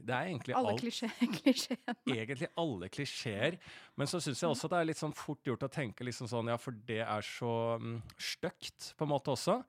det 0.00 0.14
er 0.14 0.30
egentlig 0.30 0.54
Alle 0.56 0.72
alt 0.74 0.82
klisjé, 0.82 1.08
klisjeene. 1.40 1.94
egentlig 2.08 2.48
alle 2.60 2.88
klisjeer. 2.92 3.56
Men 3.98 4.10
så 4.10 4.20
syns 4.22 4.42
jeg 4.42 4.52
også 4.52 4.70
det 4.72 4.80
er 4.80 4.88
litt 4.90 5.00
sånn 5.00 5.16
fort 5.16 5.46
gjort 5.46 5.66
å 5.66 5.72
tenke 5.72 6.06
liksom 6.06 6.28
sånn, 6.30 6.50
ja, 6.52 6.58
for 6.60 6.76
det 6.88 7.02
er 7.04 7.26
så 7.26 7.54
um, 7.80 7.98
stygt 8.20 8.92
på 8.98 9.06
en 9.06 9.12
måte 9.12 9.34
også. 9.34 9.60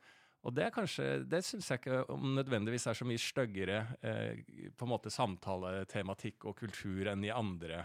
Og 0.42 0.56
det 0.58 0.66
er 0.66 0.74
kanskje, 0.74 1.08
det 1.30 1.44
syns 1.46 1.70
jeg 1.70 1.84
ikke 1.84 2.00
om 2.10 2.32
nødvendigvis 2.34 2.88
er 2.90 2.98
så 2.98 3.06
mye 3.06 3.22
styggere 3.22 3.82
eh, 4.02 4.40
på 4.74 4.88
en 4.88 4.90
måte 4.90 5.12
samtaletematikk 5.14 6.48
og 6.50 6.56
kultur 6.64 7.12
enn 7.12 7.28
i 7.28 7.34
andre 7.34 7.84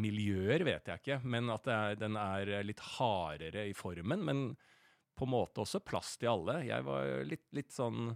miljøer, 0.00 0.64
vet 0.64 0.88
jeg 0.88 1.02
ikke. 1.02 1.18
Men 1.28 1.52
at 1.52 1.68
er, 1.68 1.98
den 2.00 2.16
er 2.20 2.52
litt 2.64 2.80
hardere 2.96 3.66
i 3.68 3.76
formen. 3.76 4.24
Men 4.24 4.46
på 5.16 5.28
en 5.28 5.34
måte 5.34 5.64
også 5.64 5.82
plass 5.84 6.14
til 6.20 6.32
alle. 6.32 6.62
Jeg 6.64 6.84
var 6.86 7.12
litt, 7.28 7.44
litt 7.56 7.76
sånn 7.76 8.14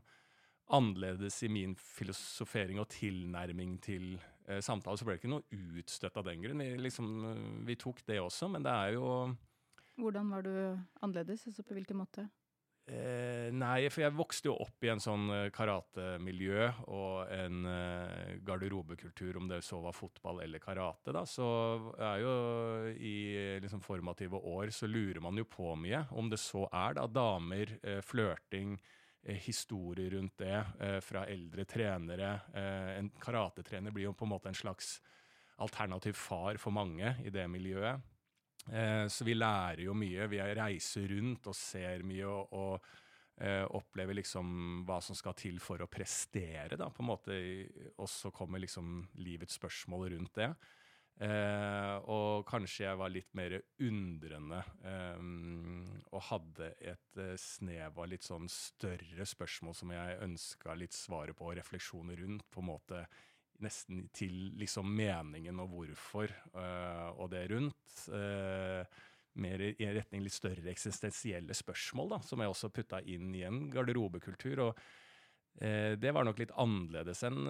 annerledes 0.77 1.43
i 1.47 1.50
min 1.53 1.77
filosofering 1.79 2.81
og 2.83 2.89
tilnærming 2.93 3.79
til 3.85 4.12
eh, 4.47 4.61
samtale. 4.65 4.99
Så 4.99 5.07
ble 5.07 5.17
det 5.17 5.23
ikke 5.23 5.33
noe 5.35 5.62
utstøtt 5.81 6.19
av 6.21 6.27
den 6.29 6.43
grunn. 6.45 6.62
Vi, 6.65 6.75
liksom, 6.89 7.15
vi 7.69 7.79
tok 7.81 8.05
det 8.09 8.21
også, 8.23 8.50
men 8.53 8.67
det 8.67 8.75
er 8.75 8.99
jo 8.99 9.07
Hvordan 10.00 10.31
var 10.33 10.45
du 10.47 10.53
annerledes? 11.05 11.43
Altså 11.50 11.65
på 11.67 11.75
hvilken 11.77 11.99
måte? 12.00 12.31
Eh, 12.91 13.50
nei, 13.55 13.87
for 13.93 14.03
jeg 14.03 14.15
vokste 14.17 14.49
jo 14.49 14.57
opp 14.65 14.83
i 14.83 14.89
en 14.91 15.03
sånn 15.03 15.29
eh, 15.31 15.49
karatemiljø 15.55 16.65
og 16.91 17.29
en 17.31 17.69
eh, 17.71 18.39
garderobekultur, 18.47 19.37
om 19.39 19.47
det 19.50 19.61
så 19.62 19.79
var 19.85 19.95
fotball 19.95 20.41
eller 20.43 20.62
karate. 20.62 21.12
da, 21.15 21.23
Så 21.29 21.47
er 22.00 22.25
jo 22.25 22.33
i 22.97 23.15
liksom, 23.62 23.85
formative 23.85 24.41
år 24.41 24.73
så 24.75 24.91
lurer 24.91 25.21
man 25.23 25.39
jo 25.39 25.47
på 25.47 25.77
mye. 25.79 26.03
Om 26.11 26.33
det 26.33 26.41
så 26.43 26.65
er 26.67 26.99
da 26.99 27.07
damer, 27.07 27.77
eh, 27.85 28.00
flørting, 28.03 28.75
eh, 28.75 28.99
historier 29.23 30.11
rundt 30.11 30.39
det 30.41 30.57
eh, 30.81 30.99
fra 31.05 31.27
eldre 31.29 31.65
trenere. 31.69 32.31
Eh, 32.55 32.93
en 32.99 33.11
karatetrener 33.21 33.93
blir 33.93 34.09
jo 34.09 34.15
på 34.17 34.25
en 34.25 34.33
måte 34.33 34.49
en 34.49 34.57
slags 34.57 34.99
alternativ 35.61 36.17
far 36.17 36.57
for 36.61 36.73
mange 36.73 37.15
i 37.25 37.33
det 37.33 37.45
miljøet. 37.53 38.00
Eh, 38.73 39.07
så 39.12 39.27
vi 39.27 39.37
lærer 39.37 39.85
jo 39.87 39.95
mye. 39.97 40.29
Vi 40.31 40.41
reiser 40.41 41.09
rundt 41.12 41.50
og 41.50 41.57
ser 41.57 42.05
mye 42.07 42.27
og, 42.29 42.57
og 42.57 42.91
eh, 43.41 43.65
opplever 43.77 44.17
liksom 44.21 44.83
hva 44.89 45.00
som 45.05 45.19
skal 45.19 45.37
til 45.39 45.61
for 45.62 45.85
å 45.85 45.91
prestere, 45.91 46.79
da, 46.81 46.89
på 46.89 47.05
en 47.05 47.11
måte. 47.12 47.41
Og 47.99 48.09
så 48.09 48.33
kommer 48.35 48.62
liksom 48.62 49.03
livets 49.21 49.61
spørsmål 49.61 50.11
rundt 50.15 50.37
det. 50.41 50.53
Eh, 51.21 51.97
og 52.09 52.47
kanskje 52.49 52.87
jeg 52.87 52.97
var 52.97 53.12
litt 53.12 53.35
mer 53.37 53.59
undrende 53.85 54.62
eh, 54.89 55.19
og 56.09 56.23
hadde 56.31 56.71
et 56.81 57.21
eh, 57.21 57.35
snev 57.37 57.99
av 58.00 58.09
litt 58.09 58.25
sånn 58.25 58.49
større 58.49 59.27
spørsmål 59.29 59.77
som 59.77 59.93
jeg 59.93 60.17
ønska 60.25 60.77
litt 60.81 60.97
svaret 60.97 61.37
på 61.37 61.50
og 61.50 61.59
refleksjoner 61.59 62.23
rundt, 62.25 62.47
på 62.49 62.65
en 62.65 62.71
måte 62.71 63.03
nesten 63.61 64.07
til 64.17 64.55
liksom 64.57 64.89
meningen 64.97 65.61
og 65.61 65.75
hvorfor 65.75 66.33
uh, 66.55 67.12
og 67.21 67.27
det 67.35 67.43
rundt. 67.53 67.97
Uh, 68.09 68.81
mer 69.41 69.62
i 69.69 69.91
retning 69.93 70.25
litt 70.25 70.35
større 70.35 70.73
eksistensielle 70.73 71.55
spørsmål, 71.55 72.15
da, 72.15 72.19
som 72.25 72.41
jeg 72.41 72.55
også 72.55 72.73
putta 72.73 73.03
inn 73.05 73.29
i 73.37 73.45
en 73.45 73.67
garderobekultur. 73.73 74.65
og 74.65 74.81
det 75.61 76.12
var 76.17 76.25
nok 76.25 76.38
litt 76.40 76.55
annerledes 76.57 77.21
enn 77.29 77.45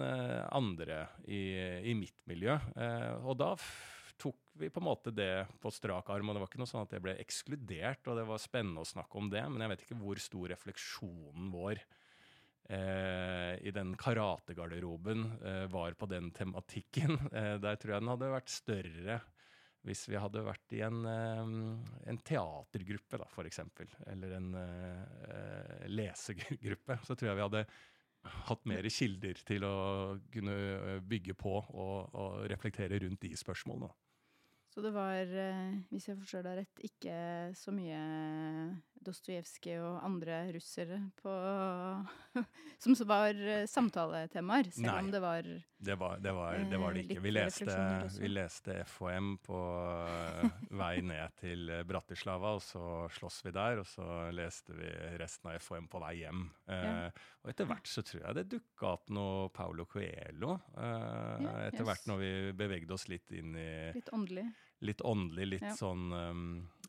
andre 0.51 1.05
i, 1.23 1.39
i, 1.87 1.93
mitt 1.95 2.17
miljø. 2.27 2.57
og 3.23 3.37
da 3.39 3.53
tok 4.21 4.37
vi 4.59 4.69
på 4.69 4.81
en 4.81 4.85
måte 4.85 5.13
det 5.15 5.47
på 5.61 5.71
strak 5.73 6.09
arm, 6.13 6.29
og 6.29 6.35
det 6.35 6.43
var 6.43 6.51
ikke 6.51 6.61
noe 6.61 6.69
sånn 6.69 6.85
at 6.85 6.93
jeg 6.95 7.03
ble 7.05 7.15
ekskludert, 7.23 8.05
og 8.11 8.19
det 8.19 8.27
var 8.27 8.41
spennende 8.41 8.83
å 8.83 8.89
snakke 8.89 9.17
om 9.17 9.31
det, 9.31 9.41
men 9.49 9.63
jeg 9.63 9.73
vet 9.73 9.83
ikke 9.85 9.99
hvor 10.01 10.21
stor 10.21 10.51
refleksjonen 10.53 11.49
vår 11.53 11.81
eh, 12.69 13.53
i 13.65 13.73
den 13.75 13.95
karategarderoben 13.99 15.27
eh, 15.39 15.65
var 15.71 15.97
på 15.97 16.09
den 16.11 16.31
tematikken. 16.35 17.17
Eh, 17.31 17.55
der 17.63 17.77
tror 17.79 17.95
jeg 17.95 18.03
den 18.03 18.11
hadde 18.11 18.33
vært 18.33 18.51
større 18.51 19.21
hvis 19.87 20.03
vi 20.11 20.19
hadde 20.19 20.43
vært 20.45 20.73
i 20.77 20.83
en, 20.85 20.99
eh, 21.09 21.53
en 22.11 22.19
teatergruppe, 22.21 23.17
da, 23.17 23.25
f.eks., 23.31 23.63
eller 24.11 24.35
en 24.37 24.51
lesegruppe, 25.89 26.99
så 27.07 27.15
tror 27.15 27.31
jeg 27.31 27.39
vi 27.39 27.47
hadde 27.47 27.65
hatt 28.23 28.65
mer 28.69 28.85
kilder 28.93 29.39
til 29.47 29.65
å 29.65 29.75
kunne 30.33 31.01
bygge 31.09 31.35
på 31.37 31.57
og, 31.57 32.13
og 32.13 32.45
reflektere 32.51 32.99
rundt 33.03 33.21
de 33.23 33.33
spørsmålene. 33.37 33.91
Så 34.71 34.81
det 34.81 34.93
var, 34.95 35.27
eh, 35.27 35.73
hvis 35.91 36.07
jeg 36.07 36.19
forstår 36.21 36.45
deg 36.45 36.59
rett, 36.61 36.83
ikke 36.87 37.15
så 37.59 37.73
mye 37.75 37.97
Dostojevskij 39.01 39.79
og 39.81 40.03
andre 40.05 40.43
russere 40.55 40.99
på 41.21 41.33
Som 42.81 42.95
var 43.09 43.35
eh, 43.35 43.65
samtaletemaer, 43.69 44.69
selv 44.73 44.87
Nei, 44.87 44.99
om 45.03 45.11
det 45.13 45.21
var 45.23 45.49
det 45.81 45.95
var 45.97 46.19
det, 46.21 46.31
var, 46.37 46.57
det, 46.69 46.77
var 46.77 46.93
det 46.93 47.03
ikke. 47.07 47.21
Vi 47.23 47.31
leste, 47.33 47.75
vi 48.21 48.29
leste, 48.29 48.75
FHM 48.85 49.31
på 49.41 49.59
vei 50.77 50.91
ned 51.01 51.37
til 51.41 51.71
Bratislava, 51.89 52.53
og 52.59 52.61
så 52.61 53.07
slåss 53.17 53.39
vi 53.47 53.53
der. 53.55 53.81
Og 53.81 53.89
så 53.89 54.05
leste 54.29 54.77
vi 54.77 54.91
resten 55.17 55.49
av 55.49 55.57
FHM 55.57 55.89
på 55.89 56.01
vei 56.05 56.13
hjem. 56.21 56.45
Ja. 56.69 57.09
og 57.41 57.49
etter 57.51 57.69
hvert 57.69 57.89
så 57.89 58.05
tror 58.05 58.21
jeg 58.27 58.37
det 58.37 58.47
dukka 58.53 58.91
opp 58.93 59.09
noe 59.13 59.49
Paulo 59.53 59.87
Coelho. 59.89 60.59
ja, 60.77 61.55
etter 61.65 61.81
yes. 61.81 61.87
hvert 61.89 62.11
når 62.11 62.21
vi 62.21 62.33
bevegde 62.61 62.93
oss 62.93 63.09
litt 63.09 63.33
inn 63.33 63.57
i 63.57 63.71
Litt 63.97 64.13
åndelig? 64.13 64.45
litt 64.81 65.01
åndelig, 65.01 65.47
litt 65.55 65.65
ja. 65.65 65.73
sånn 65.77 66.09
um, 66.09 66.45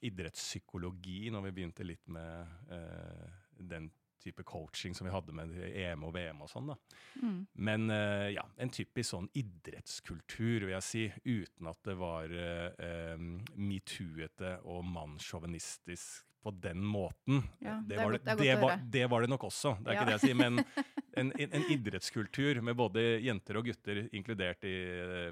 idrettspsykologi, 0.09 1.27
når 1.33 1.49
vi 1.49 1.57
begynte 1.59 1.87
litt 1.87 2.07
med 2.13 2.73
eh, 2.73 3.29
den 3.63 3.91
type 4.23 4.45
coaching 4.47 4.95
som 4.95 5.07
vi 5.07 5.13
hadde 5.13 5.35
med 5.35 5.55
EM 5.59 6.05
og 6.07 6.15
VM 6.15 6.43
og 6.45 6.51
sånn. 6.51 6.73
da. 6.73 6.77
Mm. 7.23 7.39
Men 7.69 7.87
eh, 7.91 8.29
ja, 8.37 8.45
en 8.63 8.71
typisk 8.73 9.11
sånn 9.15 9.31
idrettskultur, 9.39 10.67
vil 10.67 10.75
jeg 10.77 10.87
si, 10.87 11.07
uten 11.27 11.71
at 11.73 11.81
det 11.89 11.97
var 11.99 12.35
eh, 12.35 13.17
metoo-ete 13.59 14.59
og 14.63 14.85
mannssjåvinistisk 14.87 16.29
på 16.43 16.51
den 16.59 16.83
måten. 16.83 17.45
Ja, 17.63 17.77
det, 17.87 17.97
var 18.01 18.17
det, 18.17 18.23
det, 18.39 18.55
var, 18.59 18.81
det, 18.83 19.07
var 19.07 19.23
det, 19.23 19.31
nok 19.31 19.45
også, 19.47 19.77
det 19.79 19.93
er 19.93 19.95
ja. 19.95 20.01
ikke 20.01 20.11
det 20.11 20.17
jeg 20.17 20.25
sier. 20.25 20.39
Men 20.41 20.59
en, 21.21 21.31
en, 21.31 21.55
en, 21.59 21.67
idrettskultur 21.71 22.63
med 22.67 22.79
både 22.79 23.05
jenter 23.23 23.61
og 23.61 23.71
gutter 23.71 24.05
inkludert 24.11 24.67
i, 24.67 24.77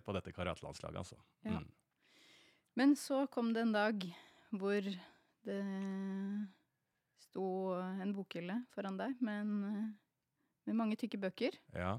på 0.07 0.15
dette 0.15 0.35
karatelandslaget. 0.35 1.03
altså. 1.03 1.19
Ja. 1.47 1.59
Mm. 1.59 1.71
Men 2.79 2.95
så 2.97 3.25
kom 3.27 3.51
det 3.53 3.65
en 3.67 3.75
dag 3.75 4.05
hvor 4.51 4.87
det 5.47 5.61
sto 7.31 7.47
en 8.03 8.15
bokhylle 8.17 8.61
foran 8.75 8.99
deg 8.99 9.21
med, 9.25 9.45
en, 9.45 9.95
med 10.67 10.79
mange 10.79 10.99
tykke 11.01 11.21
bøker. 11.23 11.57
Ja. 11.75 11.95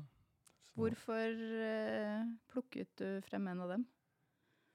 Så. 0.72 0.80
Hvorfor 0.80 1.34
uh, 1.36 2.30
plukket 2.52 2.94
du 3.00 3.08
frem 3.28 3.50
en 3.52 3.64
av 3.66 3.74
dem? 3.74 3.90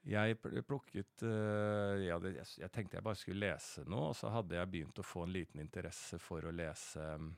Jeg 0.07 0.37
plukket 0.39 1.23
uh, 1.25 1.97
ja, 1.99 2.19
jeg, 2.21 2.69
tenkte 2.71 2.99
jeg 2.99 3.03
bare 3.03 3.19
skulle 3.19 3.49
lese 3.49 3.83
noe, 3.89 4.11
og 4.11 4.15
så 4.15 4.31
hadde 4.31 4.55
jeg 4.55 4.71
begynt 4.71 5.01
å 5.01 5.05
få 5.05 5.25
en 5.25 5.33
liten 5.33 5.63
interesse 5.63 6.19
for 6.21 6.45
å 6.45 6.53
lese 6.53 7.01
um, 7.17 7.31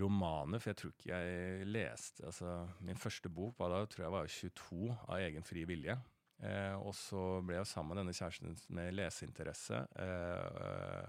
romaner, 0.00 0.60
for 0.60 0.70
jeg 0.70 0.80
tror 0.80 0.92
ikke 0.94 1.18
jeg 1.18 1.66
leste 1.68 2.24
altså, 2.28 2.52
Min 2.84 3.00
første 3.00 3.32
bok 3.32 3.58
var 3.58 3.72
da 3.72 3.80
tror 3.90 4.06
jeg 4.06 4.14
var 4.14 4.30
22 4.36 4.92
av 4.92 5.16
egen 5.24 5.48
fri 5.48 5.64
vilje. 5.68 5.96
Eh, 6.44 6.74
og 6.76 6.92
så 6.96 7.22
ble 7.46 7.58
jeg 7.60 7.70
sammen 7.70 7.94
med 7.94 8.02
denne 8.02 8.16
kjæresten 8.16 8.56
med 8.76 8.96
leseinteresse, 8.96 9.80
eh, 10.04 11.06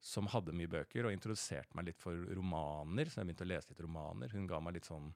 som 0.00 0.30
hadde 0.32 0.54
mye 0.56 0.70
bøker, 0.72 1.06
og 1.06 1.12
introduserte 1.12 1.76
meg 1.76 1.90
litt 1.90 2.00
for 2.00 2.16
romaner. 2.36 3.10
Så 3.10 3.20
jeg 3.20 3.28
begynte 3.28 3.44
å 3.44 3.50
lese 3.50 3.72
litt 3.72 3.84
romaner. 3.84 4.32
Hun 4.32 4.48
ga 4.48 4.62
meg 4.64 4.78
litt 4.78 4.88
sånn 4.88 5.10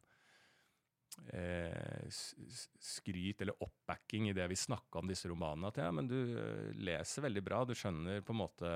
eh, 1.33 2.05
skryt 2.11 3.41
eller 3.41 3.63
oppbacking 3.65 4.29
i 4.29 4.37
det 4.37 4.47
vi 4.51 4.59
snakka 4.59 5.01
om 5.01 5.11
disse 5.11 5.31
romanene. 5.31 5.71
At 5.71 5.81
ja, 5.81 5.91
men 5.95 6.11
du 6.11 6.19
eh, 6.21 6.71
leser 6.77 7.25
veldig 7.25 7.45
bra, 7.47 7.65
du 7.65 7.75
skjønner 7.79 8.25
på 8.25 8.35
en 8.35 8.43
måte 8.43 8.75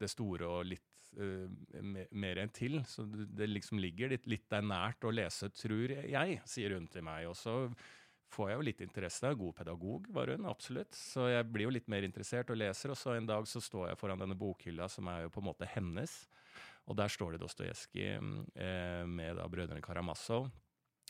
det 0.00 0.08
store 0.08 0.48
og 0.48 0.68
litt 0.70 0.86
uh, 1.20 1.48
mer 2.16 2.40
enn 2.40 2.52
til. 2.56 2.78
Så 2.88 3.04
det 3.04 3.50
liksom 3.50 3.80
ligger 3.82 4.12
litt, 4.14 4.28
litt 4.30 4.46
der 4.52 4.64
nært 4.64 5.04
å 5.04 5.12
lese, 5.12 5.50
tror 5.52 5.92
jeg, 5.92 6.40
sier 6.48 6.76
hun 6.76 6.88
til 6.88 7.04
meg. 7.04 7.28
Og 7.28 7.36
så 7.36 7.56
får 8.30 8.50
jeg 8.50 8.58
jo 8.58 8.66
litt 8.68 8.82
interesse. 8.84 9.32
God 9.38 9.56
pedagog 9.58 10.06
var 10.14 10.32
hun, 10.32 10.46
absolutt. 10.50 10.94
Så 10.96 11.28
jeg 11.30 11.48
blir 11.50 11.68
jo 11.68 11.74
litt 11.74 11.90
mer 11.90 12.06
interessert 12.06 12.52
og 12.52 12.60
leser. 12.60 12.94
Og 12.94 12.98
så 12.98 13.16
en 13.16 13.28
dag 13.28 13.46
så 13.50 13.62
står 13.62 13.90
jeg 13.90 14.00
foran 14.00 14.22
denne 14.22 14.38
bokhylla, 14.38 14.88
som 14.90 15.10
er 15.10 15.26
jo 15.26 15.34
på 15.34 15.42
en 15.42 15.50
måte 15.50 15.68
hennes. 15.74 16.14
Og 16.90 16.96
der 16.98 17.12
står 17.12 17.34
det 17.34 17.42
Dostojevskij 17.42 18.16
eh, 18.16 19.04
med 19.06 19.38
da 19.38 19.46
brødrene 19.50 19.84
Karamazov. 19.84 20.48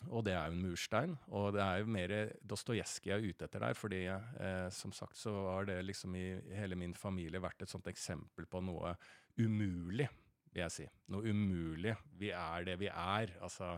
Og 0.08 0.24
det 0.24 0.32
er 0.32 0.48
jo 0.48 0.56
en 0.56 0.64
murstein. 0.64 1.16
Og 1.28 1.52
det 1.56 1.62
er 1.64 1.82
jo 1.82 1.92
mer 1.92 2.14
Dostojevskij 2.52 3.12
jeg 3.12 3.18
er 3.18 3.28
ute 3.28 3.48
etter 3.48 3.64
der. 3.66 3.76
fordi 3.76 4.02
eh, 4.08 4.68
som 4.72 4.92
sagt 4.92 5.16
så 5.20 5.32
har 5.52 5.68
det 5.68 5.80
liksom 5.84 6.16
i 6.16 6.26
hele 6.56 6.76
min 6.76 6.94
familie 6.94 7.42
vært 7.42 7.62
et 7.62 7.72
sånt 7.72 7.88
eksempel 7.92 8.48
på 8.48 8.64
noe 8.64 8.96
umulig, 9.38 10.08
vil 10.52 10.64
jeg 10.64 10.76
si. 10.76 10.86
Noe 11.12 11.30
umulig. 11.30 11.94
Vi 12.18 12.32
er 12.32 12.64
det 12.64 12.78
vi 12.80 12.88
er. 12.88 13.36
Altså 13.40 13.76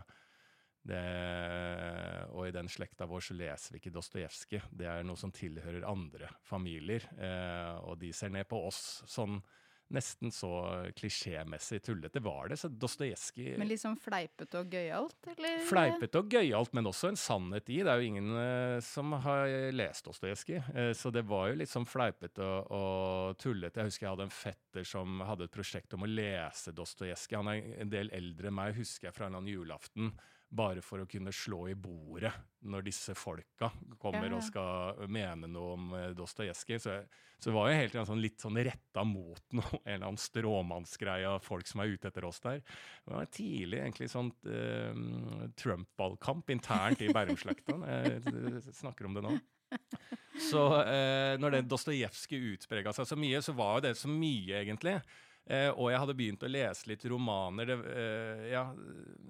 det, 0.83 1.01
og 2.33 2.47
i 2.47 2.53
den 2.55 2.67
slekta 2.71 3.07
vår 3.07 3.23
så 3.23 3.35
leser 3.39 3.75
vi 3.75 3.79
ikke 3.79 3.93
Dostojevskij. 3.95 4.65
Det 4.75 4.87
er 4.89 5.05
noe 5.07 5.19
som 5.19 5.31
tilhører 5.31 5.85
andre 5.87 6.27
familier. 6.43 7.05
Eh, 7.15 7.75
og 7.87 8.01
de 8.01 8.11
ser 8.15 8.33
ned 8.33 8.49
på 8.51 8.59
oss 8.67 9.03
sånn 9.09 9.39
nesten 9.93 10.31
så 10.33 10.49
klisjémessig 10.97 11.81
tullete 11.85 12.19
var 12.23 12.49
det. 12.49 12.57
Så 12.57 12.67
Dostojevskij 12.67 13.57
Men 13.57 13.69
liksom 13.69 13.95
fleipete 14.01 14.59
og 14.63 14.73
gøyalt, 14.73 15.29
eller? 15.35 15.63
Fleipete 15.69 16.19
og 16.19 16.33
gøyalt, 16.33 16.73
men 16.73 16.89
også 16.89 17.11
en 17.11 17.19
sannhet 17.19 17.69
i. 17.69 17.81
Det 17.85 17.93
er 17.93 18.01
jo 18.01 18.09
ingen 18.11 18.29
eh, 18.41 18.77
som 18.83 19.13
har 19.25 19.53
lest 19.75 20.09
Dostojevskij, 20.09 20.61
eh, 20.73 20.91
så 20.97 21.13
det 21.13 21.25
var 21.29 21.51
jo 21.51 21.59
litt 21.61 21.71
sånn 21.71 21.87
fleipete 21.87 22.43
og, 22.43 22.71
og, 22.73 23.39
tullete. 23.41 23.83
Jeg 23.83 23.93
husker 23.93 24.07
jeg 24.07 24.15
hadde 24.15 24.29
en 24.29 24.37
fetter 24.41 24.87
som 24.87 25.23
hadde 25.27 25.47
et 25.47 25.55
prosjekt 25.55 25.93
om 25.95 26.07
å 26.07 26.11
lese 26.11 26.73
Dostojevskij. 26.75 27.39
Han 27.39 27.53
er 27.53 27.83
en 27.85 27.93
del 27.93 28.11
eldre 28.15 28.49
enn 28.49 28.59
meg, 28.59 28.77
husker 28.79 29.11
jeg 29.11 29.17
fra 29.19 29.29
en 29.29 29.37
annen 29.39 29.53
julaften 29.53 30.15
bare 30.53 30.83
for 30.85 31.03
å 31.03 31.09
kunne 31.09 31.33
slå 31.33 31.65
i 31.71 31.75
bordet 31.75 32.31
når 32.69 32.85
disse 32.85 33.15
folka 33.17 33.71
kommer 33.99 34.27
ja, 34.27 34.31
ja. 34.31 34.37
og 34.37 34.45
skal 34.45 35.09
mene 35.11 35.49
noe 35.51 35.73
om 35.75 35.93
uh, 35.95 36.05
Dostojevskij. 36.15 36.79
Så, 36.81 36.97
så 37.39 37.49
det 37.49 37.55
var 37.55 37.71
jo 37.71 37.79
helt 37.79 37.97
sånn, 38.09 38.21
litt 38.23 38.43
sånn 38.43 38.59
retta 38.65 39.03
mot 39.07 39.41
noe, 39.57 39.79
en 39.83 39.95
eller 39.95 40.07
annen 40.11 40.21
stråmannsgreie 40.21 41.31
av 41.31 41.43
folk 41.43 41.69
som 41.69 41.83
er 41.83 41.95
ute 41.95 42.11
etter 42.11 42.27
oss 42.29 42.41
der. 42.45 42.61
Det 43.03 43.17
var 43.17 43.33
tidlig 43.33 43.81
egentlig 43.81 44.11
sånn 44.13 44.31
uh, 44.47 45.49
Trump-ballkamp 45.59 46.53
internt 46.53 47.03
i 47.03 47.11
Bærum-slekta. 47.13 47.79
Jeg 47.83 48.63
snakker 48.77 49.09
om 49.09 49.17
det 49.17 49.25
nå. 49.25 49.35
Så 50.49 50.63
uh, 50.69 51.35
når 51.41 51.57
det 51.57 51.67
Dostojevskij 51.69 52.53
utprega 52.53 52.93
seg 52.95 53.09
så 53.09 53.17
mye, 53.19 53.41
så 53.41 53.57
var 53.57 53.79
jo 53.79 53.87
det 53.87 53.95
så 53.99 54.09
mye, 54.11 54.61
egentlig. 54.61 54.99
Eh, 55.43 55.69
og 55.75 55.89
jeg 55.91 55.99
hadde 55.99 56.15
begynt 56.15 56.43
å 56.45 56.51
lese 56.51 56.87
litt 56.87 57.03
romaner. 57.11 57.67
Det, 57.67 57.79
eh, 57.91 58.43
ja, 58.53 58.67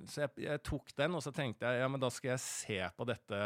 så 0.09 0.25
jeg, 0.25 0.33
jeg, 0.45 0.61
tok 0.65 0.91
den, 0.97 1.15
og 1.17 1.23
så 1.25 1.33
tenkte 1.33 1.69
jeg 1.69 1.81
ja, 1.81 1.87
men 1.89 2.01
da 2.01 2.11
skal 2.13 2.35
jeg 2.35 2.43
se 2.43 2.83
på 2.97 3.09
dette 3.09 3.45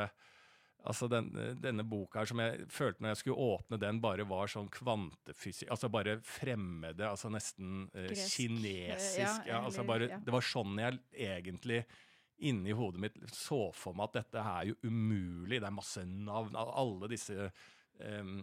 Altså 0.88 1.08
den, 1.12 1.26
denne 1.60 1.84
boka 1.84 2.22
her 2.22 2.30
som 2.30 2.40
jeg 2.40 2.68
følte 2.72 3.02
når 3.04 3.12
jeg 3.12 3.20
skulle 3.20 3.46
åpne 3.58 3.80
den, 3.82 3.98
bare 4.00 4.24
var 4.30 4.48
sånn 4.48 4.70
kvantefysikk 4.72 5.72
Altså 5.74 5.90
bare 5.92 6.14
fremmede, 6.24 7.04
altså 7.10 7.32
nesten 7.34 7.90
eh, 7.98 8.14
kinesisk. 8.14 9.18
Ja, 9.20 9.34
ja, 9.50 9.64
altså 9.68 9.84
bare, 9.88 10.08
ja. 10.14 10.20
Det 10.24 10.32
var 10.32 10.46
sånn 10.46 10.78
jeg 10.80 11.02
egentlig 11.12 11.82
inni 12.38 12.76
hodet 12.78 13.02
mitt 13.02 13.18
så 13.34 13.72
for 13.76 13.98
meg 13.98 14.12
at 14.12 14.20
dette 14.22 14.44
er 14.46 14.70
jo 14.70 14.78
umulig. 14.86 15.58
Det 15.58 15.68
er 15.68 15.76
masse 15.76 16.06
navn. 16.06 16.56
Alle 16.56 17.10
disse 17.12 17.50
um, 18.02 18.34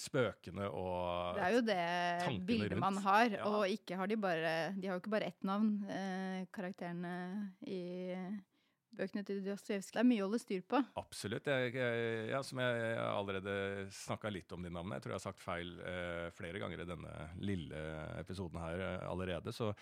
spøkene 0.00 0.66
og 0.68 1.36
tankene 1.36 1.38
Det 1.38 1.44
er 1.44 1.54
jo 1.54 1.62
det 1.68 2.40
bildet 2.48 2.80
man 2.80 2.98
har, 3.04 3.28
ja. 3.38 3.44
og 3.48 3.68
ikke 3.70 3.98
har 4.00 4.10
de 4.10 4.18
bare 4.20 4.56
De 4.76 4.88
har 4.88 4.98
jo 4.98 5.02
ikke 5.04 5.14
bare 5.14 5.30
ett 5.32 5.46
navn, 5.46 5.76
eh, 5.90 6.42
karakterene 6.54 7.14
i 7.66 7.82
bøkene 8.94 9.24
til 9.26 9.40
Dostojevskij. 9.42 9.96
Det 9.96 10.02
er 10.04 10.06
mye 10.06 10.22
å 10.22 10.28
holde 10.28 10.38
styr 10.38 10.62
på. 10.70 10.78
Absolutt. 11.00 11.48
Jeg, 11.50 11.72
jeg, 11.74 12.26
ja, 12.30 12.40
som 12.46 12.60
jeg 12.62 12.96
allerede 13.02 13.54
snakka 13.90 14.30
litt 14.30 14.54
om 14.54 14.62
de 14.62 14.70
navnene. 14.70 15.00
Jeg 15.00 15.06
tror 15.06 15.14
jeg 15.16 15.18
har 15.18 15.24
sagt 15.24 15.42
feil 15.42 15.72
eh, 15.82 16.28
flere 16.36 16.62
ganger 16.62 16.84
i 16.84 16.88
denne 16.92 17.14
lille 17.42 17.84
episoden 18.22 18.62
her 18.62 18.84
eh, 18.86 19.06
allerede. 19.10 19.54
så 19.54 19.72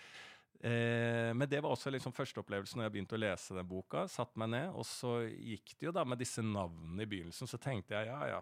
Eh, 0.63 1.33
men 1.35 1.43
det 1.49 1.59
var 1.59 1.73
også 1.73 1.91
liksom 1.91 2.13
førsteopplevelsen 2.15 2.79
når 2.79 2.85
jeg 2.85 2.93
begynte 2.95 3.17
å 3.17 3.19
lese 3.19 3.55
den 3.57 3.67
boka. 3.67 4.05
Satt 4.07 4.37
meg 4.39 4.53
ned, 4.53 4.69
og 4.71 4.85
så 4.87 5.17
gikk 5.27 5.73
det 5.75 5.89
jo 5.89 5.95
da 5.95 6.05
med 6.07 6.21
disse 6.23 6.43
navnene 6.45 7.03
i 7.03 7.09
begynnelsen. 7.09 7.49
Så 7.51 7.59
tenkte 7.59 7.97
jeg 7.97 8.07
ja, 8.07 8.19
ja, 8.31 8.37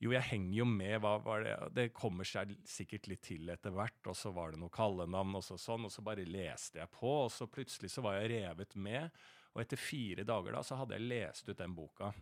jo, 0.00 0.14
jeg 0.14 0.24
henger 0.30 0.54
jo 0.62 0.66
med. 0.68 0.96
Hva 1.04 1.18
var 1.20 1.44
det? 1.44 1.56
det 1.76 1.90
kommer 1.96 2.24
seg 2.24 2.54
sikkert 2.68 3.10
litt 3.10 3.22
til 3.26 3.52
etter 3.52 3.74
hvert. 3.74 4.00
Og 4.08 4.16
så 4.16 4.32
var 4.32 4.54
det 4.54 4.62
noe 4.62 4.72
kallenavn, 4.72 5.36
og 5.36 5.44
så 5.44 5.58
sånn. 5.60 5.84
Og 5.88 5.92
så 5.92 6.04
bare 6.04 6.24
leste 6.24 6.80
jeg 6.80 6.92
på, 6.94 7.12
og 7.26 7.30
så 7.34 7.48
plutselig 7.50 7.92
så 7.92 8.04
var 8.06 8.16
jeg 8.20 8.32
revet 8.38 8.76
med. 8.80 9.20
Og 9.52 9.64
etter 9.64 9.80
fire 9.80 10.24
dager 10.24 10.56
da, 10.56 10.64
så 10.64 10.78
hadde 10.80 10.96
jeg 10.96 11.10
lest 11.10 11.50
ut 11.50 11.58
den 11.58 11.76
boka. 11.76 12.14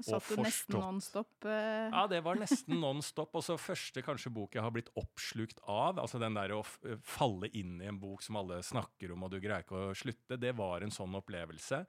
Satt 0.00 0.28
du 0.28 0.40
nesten 0.40 0.78
non-stop? 0.80 1.30
Uh... 1.44 1.88
Ja, 1.92 2.06
det 2.10 2.22
var 2.24 2.38
nesten 2.40 2.78
non-stop. 2.80 3.34
Og 3.38 3.44
så 3.44 3.58
første 3.60 4.04
kanskje 4.04 4.32
bok 4.34 4.56
jeg 4.56 4.64
har 4.64 4.72
blitt 4.74 4.90
oppslukt 4.98 5.60
av, 5.68 6.00
altså 6.00 6.20
den 6.20 6.36
der 6.36 6.54
å 6.56 6.62
falle 7.04 7.48
inn 7.56 7.78
i 7.80 7.88
en 7.90 8.00
bok 8.02 8.24
som 8.24 8.40
alle 8.40 8.62
snakker 8.66 9.12
om, 9.14 9.26
og 9.26 9.32
du 9.32 9.38
greier 9.40 9.64
ikke 9.64 9.90
å 9.90 9.96
slutte, 9.96 10.40
det 10.40 10.54
var 10.58 10.84
en 10.84 10.94
sånn 10.94 11.16
opplevelse. 11.20 11.84